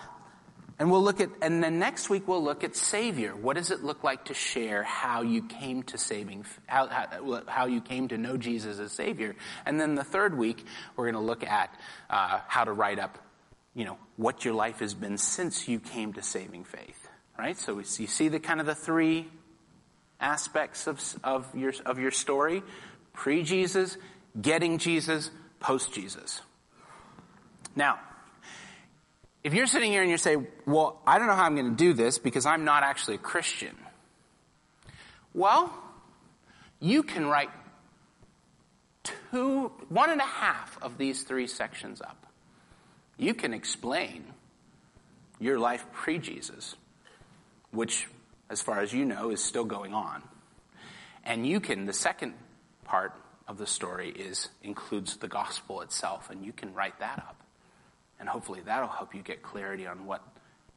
and 0.80 0.92
we'll 0.92 1.04
look 1.04 1.20
at, 1.20 1.30
and 1.42 1.64
then 1.64 1.80
next 1.80 2.10
week 2.10 2.28
we'll 2.28 2.44
look 2.44 2.64
at 2.64 2.76
Savior. 2.76 3.36
What 3.36 3.56
does 3.56 3.72
it 3.72 3.84
look 3.84 4.04
like 4.04 4.26
to 4.26 4.34
share 4.34 4.84
how 4.84 5.24
you 5.24 5.42
came 5.42 5.84
to 5.84 5.98
saving, 5.98 6.46
how, 6.68 6.88
how, 6.88 7.42
how 7.48 7.66
you 7.66 7.82
came 7.82 8.10
to 8.10 8.18
know 8.18 8.38
Jesus 8.38 8.80
as 8.80 8.92
Savior? 8.92 9.36
And 9.66 9.80
then 9.80 9.96
the 9.96 10.04
third 10.04 10.38
week 10.38 10.66
we're 10.96 11.06
going 11.06 11.22
to 11.22 11.28
look 11.28 11.44
at 11.44 11.74
uh, 12.10 12.40
how 12.48 12.64
to 12.64 12.72
write 12.72 13.00
up, 13.00 13.18
you 13.74 13.86
know, 13.86 13.98
what 14.18 14.46
your 14.46 14.54
life 14.54 14.80
has 14.80 14.94
been 14.94 15.18
since 15.18 15.68
you 15.68 15.80
came 15.80 16.14
to 16.14 16.22
saving 16.22 16.64
faith. 16.64 17.08
Right? 17.40 17.58
So 17.58 17.78
you 17.78 18.08
see 18.08 18.30
the 18.30 18.40
kind 18.40 18.60
of 18.60 18.66
the 18.66 18.74
three 18.74 19.28
aspects 20.20 20.88
of, 20.88 21.00
of 21.24 21.56
your 21.56 21.72
of 21.86 22.00
your 22.00 22.10
story: 22.10 22.64
pre-Jesus, 23.14 23.96
getting 24.42 24.80
Jesus, 24.80 25.30
post-Jesus. 25.60 26.42
Now, 27.76 28.00
if 29.48 29.54
you're 29.54 29.66
sitting 29.66 29.94
here 29.94 30.02
and 30.02 30.12
you 30.12 30.18
say, 30.18 30.36
well, 30.66 31.02
I 31.08 31.18
don't 31.18 31.28
know 31.28 31.36
how 31.36 31.46
I'm 31.46 31.56
going 31.56 31.70
to 31.70 31.78
do 31.78 31.94
this 31.94 32.20
because 32.20 32.46
I'm 32.46 32.66
not 32.66 32.84
actually 32.84 33.16
a 33.16 33.20
Christian. 33.20 33.78
Well, 35.34 35.74
you 36.82 37.02
can 37.02 37.26
write 37.26 37.50
two, 39.04 39.72
one 39.88 40.10
and 40.10 40.20
a 40.20 40.26
half 40.26 40.78
of 40.82 40.98
these 40.98 41.24
three 41.24 41.48
sections 41.48 42.02
up. 42.02 42.26
You 43.18 43.34
can 43.34 43.54
explain 43.54 44.26
your 45.40 45.60
life 45.60 45.86
pre 45.94 46.20
Jesus, 46.20 46.76
which, 47.72 48.10
as 48.50 48.62
far 48.62 48.82
as 48.82 48.92
you 48.92 49.06
know, 49.06 49.30
is 49.30 49.42
still 49.42 49.64
going 49.64 49.94
on. 49.94 50.24
And 51.24 51.48
you 51.48 51.62
can, 51.62 51.86
the 51.86 51.94
second 51.94 52.34
part 52.84 53.14
of 53.48 53.58
the 53.58 53.66
story 53.66 54.10
is, 54.10 54.50
includes 54.62 55.16
the 55.16 55.30
gospel 55.30 55.80
itself, 55.80 56.30
and 56.30 56.44
you 56.44 56.52
can 56.52 56.74
write 56.74 57.00
that 57.00 57.20
up. 57.20 57.47
And 58.20 58.28
hopefully 58.28 58.62
that'll 58.66 58.88
help 58.88 59.14
you 59.14 59.22
get 59.22 59.44
clarity 59.44 59.88
on 59.88 60.06
what 60.06 60.22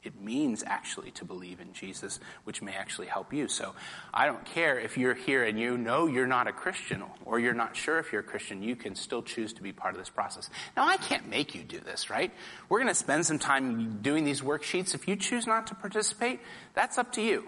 it 0.03 0.19
means 0.19 0.65
actually 0.67 1.11
to 1.11 1.25
believe 1.27 1.61
in 1.61 1.73
Jesus, 1.75 2.21
which 2.45 2.63
may 2.63 2.73
actually 2.73 3.07
help 3.07 3.33
you. 3.35 3.49
So 3.49 3.75
I 4.15 4.27
don't 4.27 4.45
care 4.47 4.79
if 4.79 4.97
you're 4.97 5.15
here 5.15 5.45
and 5.45 5.59
you 5.59 5.77
know 5.77 6.07
you're 6.07 6.27
not 6.27 6.47
a 6.47 6.53
Christian 6.53 7.03
or 7.27 7.39
you're 7.39 7.55
not 7.55 7.77
sure 7.77 7.99
if 7.99 8.11
you're 8.11 8.23
a 8.23 8.25
Christian, 8.25 8.63
you 8.63 8.77
can 8.77 8.95
still 8.95 9.23
choose 9.23 9.53
to 9.55 9.63
be 9.63 9.73
part 9.73 9.95
of 9.95 10.01
this 10.01 10.09
process. 10.09 10.49
Now 10.77 10.89
I 10.89 10.97
can't 10.97 11.29
make 11.29 11.55
you 11.55 11.63
do 11.63 11.81
this, 11.81 12.09
right? 12.09 12.33
We're 12.69 12.79
going 12.79 12.89
to 12.89 12.95
spend 12.95 13.27
some 13.27 13.39
time 13.39 13.99
doing 14.01 14.25
these 14.25 14.41
worksheets. 14.41 14.95
If 14.95 15.07
you 15.07 15.17
choose 15.17 15.47
not 15.47 15.67
to 15.67 15.75
participate, 15.75 16.41
that's 16.75 16.97
up 16.97 17.13
to 17.13 17.23
you. 17.23 17.47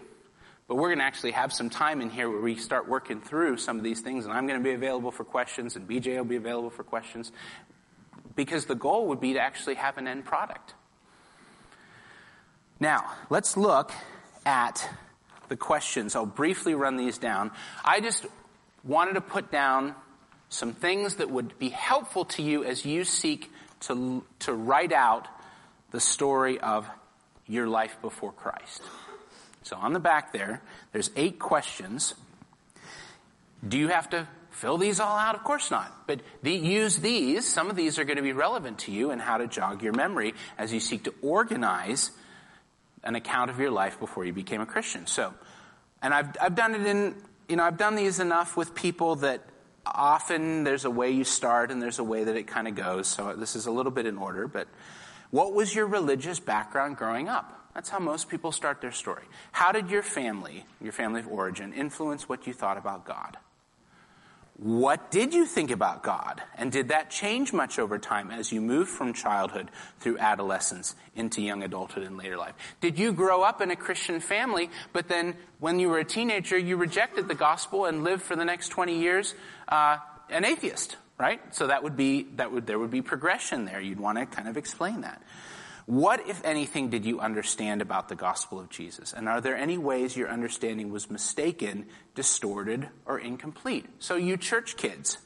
But 0.69 0.77
we're 0.77 0.89
going 0.89 0.99
to 0.99 1.05
actually 1.05 1.33
have 1.33 1.53
some 1.53 1.71
time 1.71 2.01
in 2.01 2.09
here 2.09 2.31
where 2.31 2.41
we 2.41 2.57
start 2.57 2.89
working 2.89 3.21
through 3.21 3.57
some 3.57 3.79
of 3.79 3.85
these 3.85 4.01
things, 4.01 4.25
and 4.25 4.33
I'm 4.33 4.47
going 4.47 4.59
to 4.59 4.65
be 4.65 4.73
available 4.73 5.11
for 5.11 5.25
questions, 5.25 5.75
and 5.77 5.89
BJ 5.89 6.17
will 6.17 6.25
be 6.25 6.37
available 6.37 6.71
for 6.71 6.85
questions 6.85 7.33
because 8.35 8.67
the 8.67 8.75
goal 8.75 9.09
would 9.09 9.21
be 9.21 9.35
to 9.35 9.41
actually 9.41 9.75
have 9.75 9.99
an 9.99 10.09
end 10.09 10.25
product. 10.25 10.75
Now, 12.81 13.13
let's 13.31 13.57
look 13.57 13.93
at 14.45 14.89
the 15.49 15.57
questions. 15.57 16.17
I'll 16.17 16.27
briefly 16.27 16.75
run 16.75 16.97
these 16.97 17.19
down. 17.19 17.51
I 17.85 18.01
just 18.01 18.27
wanted 18.85 19.15
to 19.15 19.21
put 19.21 19.53
down 19.53 19.95
some 20.49 20.73
things 20.73 21.17
that 21.17 21.31
would 21.31 21.59
be 21.59 21.69
helpful 21.69 22.25
to 22.25 22.43
you 22.43 22.65
as 22.65 22.85
you 22.85 23.05
seek 23.05 23.51
to, 23.81 24.25
to 24.41 24.53
write 24.53 24.93
out 24.93 25.29
the 25.93 26.01
story 26.01 26.59
of 26.59 26.89
your 27.47 27.67
life 27.67 27.97
before 28.03 28.33
Christ. 28.33 28.83
So 29.63 29.77
on 29.77 29.93
the 29.93 30.01
back 30.01 30.33
there, 30.33 30.61
there's 30.93 31.11
eight 31.17 31.39
questions. 31.39 32.15
Do 33.67 33.79
you 33.79 33.89
have 33.89 34.11
to 34.11 34.27
fill 34.53 34.79
these 34.79 35.01
all 35.01 35.17
out? 35.17 35.35
Of 35.35 35.45
course 35.45 35.71
not. 35.71 36.07
But 36.07 36.21
the, 36.43 36.53
use 36.53 36.99
these. 36.99 37.47
Some 37.47 37.71
of 37.71 37.77
these 37.77 37.99
are 37.99 38.05
going 38.05 38.17
to 38.17 38.23
be 38.23 38.33
relevant 38.33 38.79
to 38.81 38.93
you 38.93 39.11
and 39.11 39.21
how 39.21 39.39
to 39.39 39.47
jog 39.47 39.83
your 39.83 39.93
memory 39.93 40.35
as 40.59 40.73
you 40.73 40.81
seek 40.81 41.05
to 41.05 41.15
organize 41.23 42.11
an 43.05 43.17
account 43.17 43.51
of 43.51 43.59
your 43.59 43.71
life 43.71 43.99
before 43.99 44.25
you 44.25 44.33
became 44.33 44.61
a 44.61 44.67
Christian. 44.67 45.07
So, 45.07 45.35
and 46.01 46.15
I've, 46.15 46.37
I've 46.41 46.55
done 46.55 46.75
it 46.75 46.87
in, 46.87 47.17
you 47.49 47.57
know, 47.57 47.65
I've 47.65 47.79
done 47.79 47.97
these 47.97 48.21
enough 48.21 48.57
with 48.57 48.75
people 48.75 49.17
that 49.17 49.43
often 49.85 50.65
there's 50.65 50.85
a 50.85 50.91
way 50.91 51.11
you 51.11 51.25
start 51.25 51.71
and 51.71 51.83
there's 51.83 51.99
a 51.99 52.05
way 52.05 52.25
that 52.25 52.37
it 52.37 52.47
kind 52.47 52.69
of 52.69 52.75
goes. 52.75 53.09
So 53.09 53.35
this 53.35 53.57
is 53.57 53.67
a 53.67 53.71
little 53.71 53.93
bit 53.93 54.07
in 54.07 54.19
order, 54.19 54.47
but 54.47 54.69
what 55.31 55.55
was 55.55 55.75
your 55.75 55.87
religious 55.87 56.39
background 56.39 56.97
growing 56.97 57.29
up? 57.29 57.59
That's 57.75 57.89
how 57.89 57.99
most 57.99 58.29
people 58.29 58.53
start 58.53 58.81
their 58.81 58.93
story. 58.93 59.25
How 59.51 59.73
did 59.73 59.91
your 59.91 60.03
family, 60.03 60.67
your 60.81 60.93
family 60.93 61.21
of 61.21 61.29
origin, 61.29 61.73
influence 61.73 62.29
what 62.29 62.47
you 62.47 62.53
thought 62.53 62.77
about 62.77 63.07
God? 63.07 63.39
What 64.63 65.11
did 65.11 65.35
you 65.35 65.45
think 65.45 65.73
about 65.73 66.05
God? 66.05 66.41
And 66.57 66.71
did 66.71 66.91
that 66.91 67.11
change 67.11 67.53
much 67.53 67.81
over 67.81 67.99
time 67.99 68.31
as 68.31 68.53
you 68.53 68.61
moved 68.61 68.91
from 68.91 69.13
childhood 69.13 69.73
through 69.99 70.19
adolescence 70.19 70.95
into 71.17 71.43
young 71.43 71.65
adulthood 71.65 72.05
and 72.05 72.17
later 72.17 72.37
life? 72.37 72.55
Did 72.81 72.97
you 72.97 73.13
grow 73.13 73.43
up 73.43 73.61
in 73.61 73.73
a 73.73 73.77
Christian 73.77 74.21
family, 74.21 74.71
but 74.93 75.09
then 75.09 75.35
when 75.59 75.81
you 75.81 75.89
were 75.89 75.99
a 75.99 76.05
teenager, 76.05 76.57
you 76.57 76.77
rejected 76.77 77.27
the 77.27 77.35
gospel 77.35 77.87
and 77.87 78.05
lived 78.05 78.23
for 78.23 78.37
the 78.37 78.45
next 78.45 78.69
20 78.69 79.01
years 79.01 79.35
uh, 79.69 79.97
an 80.31 80.45
atheist, 80.45 80.97
right? 81.19 81.41
So 81.53 81.67
that 81.67 81.83
would 81.83 81.97
be, 81.97 82.29
that 82.37 82.53
would, 82.53 82.65
there 82.65 82.79
would 82.79 82.93
be 82.93 83.03
progression 83.03 83.65
there. 83.65 83.81
You'd 83.81 83.99
want 83.99 84.19
to 84.19 84.27
kind 84.27 84.47
of 84.47 84.57
explain 84.57 85.01
that. 85.01 85.21
What, 85.87 86.29
if 86.29 86.45
anything, 86.45 86.91
did 86.91 87.05
you 87.05 87.21
understand 87.21 87.83
about 87.83 88.09
the 88.09 88.15
gospel 88.15 88.61
of 88.61 88.71
Jesus? 88.71 89.13
And 89.13 89.29
are 89.29 89.41
there 89.41 89.57
any 89.57 89.79
ways 89.79 90.17
your 90.17 90.29
understanding 90.29 90.93
was 90.93 91.11
mistaken, 91.11 91.87
distorted, 92.15 92.89
or 93.05 93.19
incomplete? 93.19 93.87
So, 93.99 94.15
you 94.15 94.37
church 94.37 94.77
kids, 94.77 95.19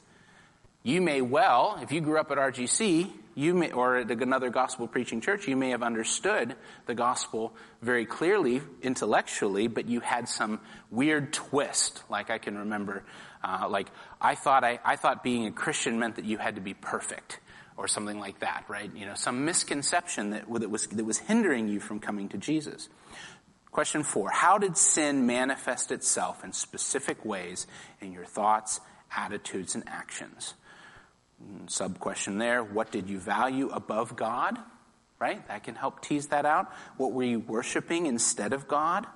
you 0.81 1.01
may 1.01 1.21
well, 1.21 1.77
if 1.81 1.91
you 1.91 2.01
grew 2.01 2.19
up 2.19 2.31
at 2.31 2.37
RGC, 2.37 3.11
you 3.35 3.53
may, 3.53 3.71
or 3.71 3.97
at 3.97 4.09
another 4.09 4.49
gospel 4.49 4.87
preaching 4.87 5.21
church, 5.21 5.47
you 5.47 5.55
may 5.55 5.69
have 5.69 5.83
understood 5.83 6.55
the 6.87 6.95
gospel 6.95 7.53
very 7.83 8.05
clearly 8.05 8.61
intellectually, 8.81 9.67
but 9.67 9.87
you 9.87 9.99
had 9.99 10.27
some 10.27 10.59
weird 10.89 11.33
twist. 11.33 12.01
Like 12.09 12.31
I 12.31 12.39
can 12.39 12.57
remember, 12.57 13.03
uh, 13.43 13.67
like 13.69 13.91
I 14.19 14.33
thought 14.33 14.63
I, 14.63 14.79
I 14.83 14.95
thought 14.95 15.23
being 15.23 15.45
a 15.45 15.51
Christian 15.51 15.99
meant 15.99 16.15
that 16.15 16.25
you 16.25 16.39
had 16.39 16.55
to 16.55 16.61
be 16.61 16.73
perfect 16.73 17.39
or 17.77 17.87
something 17.87 18.19
like 18.19 18.39
that, 18.39 18.65
right? 18.67 18.91
You 18.95 19.05
know, 19.05 19.13
some 19.13 19.45
misconception 19.45 20.31
that, 20.31 20.51
that 20.51 20.69
was 20.69 20.87
that 20.87 21.05
was 21.05 21.19
hindering 21.19 21.67
you 21.67 21.79
from 21.79 21.99
coming 21.99 22.27
to 22.29 22.37
Jesus. 22.37 22.89
Question 23.71 24.03
four: 24.03 24.29
How 24.31 24.57
did 24.57 24.75
sin 24.75 25.27
manifest 25.27 25.91
itself 25.91 26.43
in 26.43 26.51
specific 26.51 27.23
ways 27.23 27.67
in 28.01 28.11
your 28.11 28.25
thoughts, 28.25 28.81
attitudes, 29.15 29.75
and 29.75 29.83
actions? 29.87 30.55
Hmm, 31.41 31.67
Sub 31.67 31.99
question 31.99 32.39
there, 32.39 32.63
what 32.63 32.91
did 32.91 33.09
you 33.09 33.19
value 33.19 33.69
above 33.69 34.15
God? 34.15 34.57
Right? 35.19 35.47
That 35.47 35.63
can 35.63 35.75
help 35.75 36.01
tease 36.01 36.27
that 36.27 36.45
out. 36.45 36.71
What 36.97 37.11
were 37.11 37.23
you 37.23 37.39
worshiping 37.39 38.05
instead 38.05 38.53
of 38.53 38.67
God? 38.67 39.07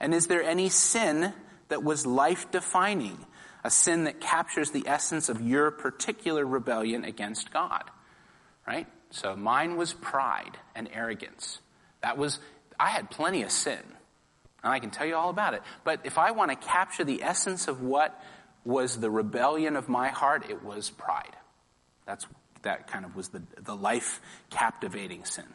And 0.00 0.12
is 0.12 0.26
there 0.26 0.42
any 0.42 0.68
sin 0.68 1.32
that 1.68 1.82
was 1.82 2.06
life 2.06 2.50
defining? 2.50 3.18
A 3.66 3.70
sin 3.70 4.04
that 4.04 4.20
captures 4.20 4.70
the 4.70 4.84
essence 4.86 5.28
of 5.28 5.40
your 5.40 5.72
particular 5.72 6.46
rebellion 6.46 7.02
against 7.02 7.52
God? 7.52 7.82
Right? 8.64 8.86
So 9.10 9.34
mine 9.34 9.76
was 9.76 9.92
pride 9.92 10.56
and 10.76 10.88
arrogance. 10.92 11.58
That 12.00 12.16
was, 12.16 12.38
I 12.78 12.90
had 12.90 13.10
plenty 13.10 13.42
of 13.42 13.50
sin. 13.50 13.80
And 14.62 14.72
I 14.72 14.78
can 14.78 14.90
tell 14.90 15.04
you 15.04 15.16
all 15.16 15.30
about 15.30 15.54
it. 15.54 15.62
But 15.82 16.02
if 16.04 16.16
I 16.16 16.30
want 16.30 16.52
to 16.52 16.56
capture 16.56 17.02
the 17.02 17.24
essence 17.24 17.66
of 17.66 17.82
what 17.82 18.22
was 18.64 18.98
the 19.00 19.10
rebellion 19.10 19.74
of 19.74 19.88
my 19.88 20.10
heart, 20.10 20.48
it 20.48 20.62
was 20.62 20.88
pride. 20.88 21.34
That's 22.06 22.24
that 22.66 22.88
kind 22.88 23.04
of 23.04 23.16
was 23.16 23.28
the, 23.28 23.42
the 23.60 23.74
life 23.74 24.20
captivating 24.50 25.24
sin. 25.24 25.46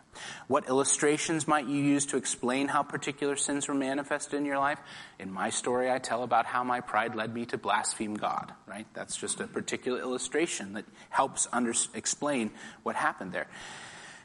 What 0.48 0.68
illustrations 0.68 1.48
might 1.48 1.68
you 1.68 1.78
use 1.78 2.06
to 2.08 2.18
explain 2.18 2.68
how 2.68 2.84
particular 2.84 3.36
sins 3.36 3.68
were 3.68 3.74
manifested 3.74 4.34
in 4.34 4.46
your 4.46 4.58
life? 4.58 4.80
In 5.20 5.32
my 5.32 5.50
story, 5.50 5.92
I 5.92 6.00
tell 6.00 6.24
about 6.24 6.46
how 6.46 6.64
my 6.64 6.80
pride 6.80 7.16
led 7.16 7.34
me 7.34 7.46
to 7.48 7.58
blaspheme 7.58 8.16
God, 8.16 8.54
right? 8.66 8.88
That's 8.94 9.16
just 9.16 9.40
a 9.40 9.48
particular 9.48 10.00
illustration 10.00 10.74
that 10.74 10.86
helps 11.10 11.48
under, 11.52 11.74
explain 11.94 12.52
what 12.84 12.96
happened 12.96 13.34
there. 13.34 13.48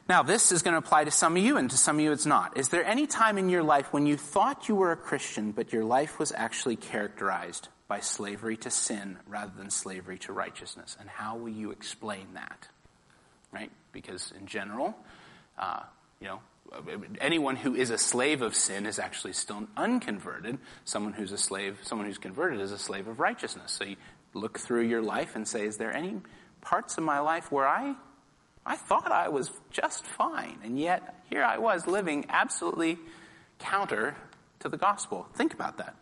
Now, 0.07 0.23
this 0.23 0.53
is 0.53 0.61
going 0.61 0.73
to 0.73 0.79
apply 0.79 1.03
to 1.03 1.11
some 1.11 1.35
of 1.35 1.43
you, 1.43 1.57
and 1.57 1.69
to 1.69 1.77
some 1.77 1.97
of 1.97 2.01
you 2.01 2.13
it's 2.13 2.25
not. 2.25 2.57
Is 2.57 2.69
there 2.69 2.85
any 2.85 3.07
time 3.07 3.37
in 3.37 3.49
your 3.49 3.63
life 3.63 3.91
when 3.91 4.05
you 4.05 4.15
thought 4.15 4.69
you 4.69 4.75
were 4.75 4.93
a 4.93 4.97
Christian, 4.97 5.51
but 5.51 5.73
your 5.73 5.83
life 5.83 6.17
was 6.17 6.31
actually 6.31 6.77
characterized 6.77 7.67
by 7.87 8.01
slavery 8.01 8.57
to 8.57 8.69
sin 8.69 9.17
rather 9.27 9.51
than 9.55 9.69
slavery 9.69 10.17
to 10.19 10.33
righteousness. 10.33 10.97
And 10.99 11.09
how 11.09 11.37
will 11.37 11.49
you 11.49 11.71
explain 11.71 12.33
that? 12.33 12.67
Right? 13.51 13.71
Because 13.91 14.33
in 14.37 14.45
general, 14.45 14.95
uh, 15.57 15.81
you 16.19 16.27
know, 16.27 16.39
anyone 17.21 17.55
who 17.55 17.75
is 17.75 17.89
a 17.89 17.97
slave 17.97 18.41
of 18.41 18.55
sin 18.55 18.85
is 18.85 18.99
actually 18.99 19.33
still 19.33 19.67
unconverted. 19.77 20.57
Someone 20.85 21.13
who's 21.13 21.31
a 21.31 21.37
slave, 21.37 21.79
someone 21.83 22.07
who's 22.07 22.17
converted 22.17 22.59
is 22.59 22.71
a 22.71 22.77
slave 22.77 23.07
of 23.07 23.19
righteousness. 23.19 23.71
So 23.71 23.85
you 23.85 23.95
look 24.33 24.59
through 24.59 24.83
your 24.83 25.01
life 25.01 25.35
and 25.35 25.47
say, 25.47 25.65
is 25.65 25.77
there 25.77 25.95
any 25.95 26.17
parts 26.61 26.97
of 26.97 27.03
my 27.03 27.19
life 27.19 27.51
where 27.51 27.67
I, 27.67 27.95
I 28.65 28.75
thought 28.75 29.11
I 29.11 29.29
was 29.29 29.51
just 29.71 30.05
fine, 30.05 30.59
and 30.63 30.77
yet 30.77 31.15
here 31.29 31.43
I 31.43 31.57
was 31.57 31.87
living 31.87 32.25
absolutely 32.29 32.99
counter 33.59 34.15
to 34.59 34.69
the 34.69 34.77
gospel. 34.77 35.27
Think 35.35 35.53
about 35.53 35.77
that. 35.77 35.95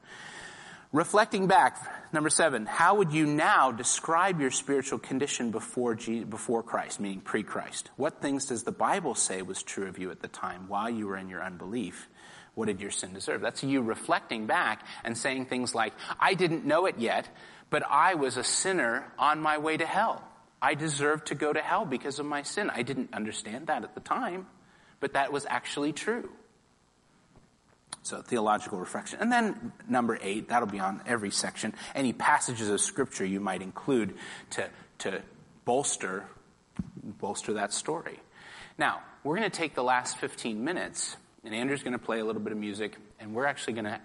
Reflecting 0.96 1.48
back, 1.48 2.14
number 2.14 2.30
seven, 2.30 2.66
how 2.66 2.96
would 2.96 3.12
you 3.12 3.26
now 3.26 3.70
describe 3.70 4.40
your 4.40 4.50
spiritual 4.50 4.98
condition 4.98 5.52
before, 5.52 5.96
before 5.96 6.64
Christ, 6.64 7.02
meaning 7.02 7.20
pre-Christ? 7.20 7.90
What 7.98 8.22
things 8.22 8.46
does 8.46 8.64
the 8.64 8.72
Bible 8.72 9.14
say 9.14 9.42
was 9.42 9.62
true 9.62 9.90
of 9.90 10.00
you 10.00 10.10
at 10.10 10.22
the 10.22 10.30
time 10.30 10.70
while 10.70 10.90
you 10.90 11.08
were 11.08 11.18
in 11.18 11.28
your 11.28 11.44
unbelief? 11.44 12.08
What 12.54 12.68
did 12.68 12.80
your 12.80 12.92
sin 12.92 13.12
deserve? 13.12 13.42
That's 13.42 13.62
you 13.62 13.82
reflecting 13.82 14.46
back 14.46 14.88
and 15.04 15.18
saying 15.18 15.48
things 15.48 15.76
like, 15.76 15.92
I 16.18 16.34
didn't 16.34 16.64
know 16.64 16.86
it 16.86 16.98
yet, 16.98 17.28
but 17.70 17.84
I 17.86 18.14
was 18.14 18.38
a 18.38 18.44
sinner 18.46 19.12
on 19.20 19.42
my 19.42 19.58
way 19.58 19.76
to 19.76 19.86
hell. 19.86 20.24
I 20.62 20.76
deserved 20.76 21.28
to 21.28 21.36
go 21.36 21.52
to 21.52 21.60
hell 21.62 21.86
because 21.86 22.20
of 22.20 22.26
my 22.26 22.44
sin. 22.44 22.70
I 22.70 22.84
didn't 22.84 23.14
understand 23.14 23.68
that 23.68 23.84
at 23.84 23.96
the 23.96 24.00
time, 24.00 24.48
but 25.02 25.12
that 25.12 25.34
was 25.34 25.46
actually 25.50 25.92
true. 25.92 26.30
So 28.06 28.22
theological 28.22 28.78
reflection. 28.78 29.18
And 29.20 29.32
then 29.32 29.72
number 29.90 30.20
eight, 30.22 30.50
that'll 30.50 30.68
be 30.68 30.80
on 30.80 31.02
every 31.08 31.32
section. 31.32 31.74
Any 31.96 32.14
passages 32.14 32.70
of 32.70 32.80
scripture 32.80 33.26
you 33.26 33.40
might 33.40 33.64
include 33.64 34.14
to, 34.52 34.70
to 35.00 35.24
bolster, 35.66 36.26
bolster 37.20 37.54
that 37.54 37.74
story. 37.74 38.20
Now, 38.78 39.02
we're 39.24 39.36
going 39.36 39.50
to 39.50 39.58
take 39.58 39.74
the 39.74 39.84
last 39.84 40.20
15 40.20 40.64
minutes 40.64 41.18
and 41.44 41.56
Andrew's 41.56 41.82
going 41.82 41.98
to 41.98 42.00
play 42.00 42.20
a 42.20 42.26
little 42.26 42.44
bit 42.44 42.52
of 42.52 42.60
music 42.60 42.96
and 43.20 43.34
we're 43.34 43.48
actually 43.48 43.74
going 43.74 43.86
to, 43.86 44.00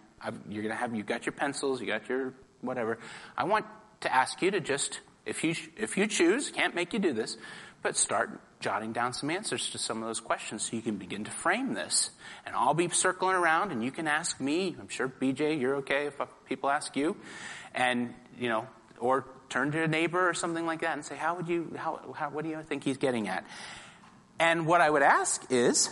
you're 0.48 0.62
going 0.62 0.74
to 0.74 0.80
have, 0.80 0.94
you 0.94 1.02
got 1.02 1.26
your 1.26 1.34
pencils, 1.34 1.78
you 1.78 1.86
got 1.86 2.08
your 2.08 2.32
whatever. 2.62 2.98
I 3.36 3.44
want 3.44 3.66
to 4.00 4.14
ask 4.14 4.40
you 4.40 4.50
to 4.52 4.60
just, 4.60 5.00
if 5.26 5.44
you, 5.44 5.54
if 5.76 5.98
you 5.98 6.06
choose, 6.06 6.48
can't 6.48 6.74
make 6.74 6.94
you 6.94 7.00
do 7.00 7.12
this, 7.12 7.36
but 7.82 7.98
start 7.98 8.40
jotting 8.60 8.92
down 8.92 9.12
some 9.12 9.30
answers 9.30 9.70
to 9.70 9.78
some 9.78 10.02
of 10.02 10.08
those 10.08 10.20
questions 10.20 10.62
so 10.62 10.76
you 10.76 10.82
can 10.82 10.96
begin 10.96 11.24
to 11.24 11.30
frame 11.30 11.74
this. 11.74 12.10
And 12.46 12.54
I'll 12.54 12.74
be 12.74 12.88
circling 12.90 13.34
around 13.34 13.72
and 13.72 13.82
you 13.82 13.90
can 13.90 14.06
ask 14.06 14.40
me. 14.40 14.76
I'm 14.78 14.88
sure 14.88 15.08
BJ, 15.08 15.58
you're 15.58 15.76
okay 15.76 16.06
if 16.06 16.14
people 16.46 16.70
ask 16.70 16.94
you. 16.94 17.16
And, 17.74 18.14
you 18.38 18.48
know, 18.48 18.66
or 18.98 19.24
turn 19.48 19.72
to 19.72 19.82
a 19.82 19.88
neighbor 19.88 20.28
or 20.28 20.34
something 20.34 20.66
like 20.66 20.82
that 20.82 20.92
and 20.92 21.04
say, 21.04 21.16
how 21.16 21.34
would 21.36 21.48
you, 21.48 21.72
how, 21.76 22.14
how, 22.14 22.28
what 22.30 22.44
do 22.44 22.50
you 22.50 22.62
think 22.62 22.84
he's 22.84 22.98
getting 22.98 23.28
at? 23.28 23.44
And 24.38 24.66
what 24.66 24.80
I 24.80 24.90
would 24.90 25.02
ask 25.02 25.44
is, 25.50 25.90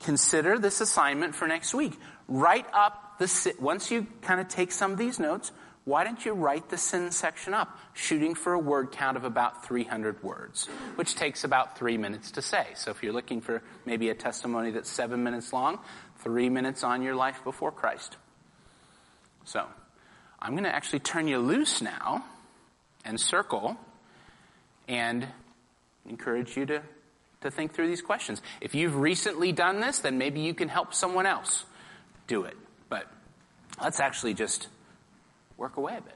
consider 0.00 0.58
this 0.58 0.80
assignment 0.80 1.34
for 1.34 1.46
next 1.46 1.74
week. 1.74 1.98
Write 2.28 2.66
up 2.72 3.18
the, 3.18 3.54
once 3.60 3.90
you 3.90 4.06
kind 4.22 4.40
of 4.40 4.48
take 4.48 4.72
some 4.72 4.92
of 4.92 4.98
these 4.98 5.18
notes, 5.18 5.52
why 5.86 6.02
don't 6.02 6.24
you 6.24 6.32
write 6.32 6.68
the 6.68 6.76
sin 6.76 7.12
section 7.12 7.54
up, 7.54 7.78
shooting 7.94 8.34
for 8.34 8.52
a 8.52 8.58
word 8.58 8.90
count 8.90 9.16
of 9.16 9.22
about 9.22 9.64
300 9.64 10.20
words, 10.20 10.66
which 10.96 11.14
takes 11.14 11.44
about 11.44 11.78
three 11.78 11.96
minutes 11.96 12.32
to 12.32 12.42
say. 12.42 12.66
So 12.74 12.90
if 12.90 13.04
you're 13.04 13.12
looking 13.12 13.40
for 13.40 13.62
maybe 13.84 14.08
a 14.08 14.14
testimony 14.14 14.72
that's 14.72 14.90
seven 14.90 15.22
minutes 15.22 15.52
long, 15.52 15.78
three 16.24 16.48
minutes 16.48 16.82
on 16.82 17.02
your 17.02 17.14
life 17.14 17.44
before 17.44 17.70
Christ. 17.70 18.16
So 19.44 19.64
I'm 20.42 20.54
going 20.54 20.64
to 20.64 20.74
actually 20.74 20.98
turn 20.98 21.28
you 21.28 21.38
loose 21.38 21.80
now 21.80 22.24
and 23.04 23.20
circle 23.20 23.76
and 24.88 25.24
encourage 26.04 26.56
you 26.56 26.66
to, 26.66 26.82
to 27.42 27.50
think 27.52 27.74
through 27.74 27.86
these 27.86 28.02
questions. 28.02 28.42
If 28.60 28.74
you've 28.74 28.96
recently 28.96 29.52
done 29.52 29.78
this, 29.78 30.00
then 30.00 30.18
maybe 30.18 30.40
you 30.40 30.52
can 30.52 30.68
help 30.68 30.94
someone 30.94 31.26
else 31.26 31.64
do 32.26 32.42
it. 32.42 32.56
But 32.88 33.08
let's 33.80 34.00
actually 34.00 34.34
just 34.34 34.66
work 35.56 35.76
away 35.76 35.96
a 35.96 36.00
bit. 36.00 36.15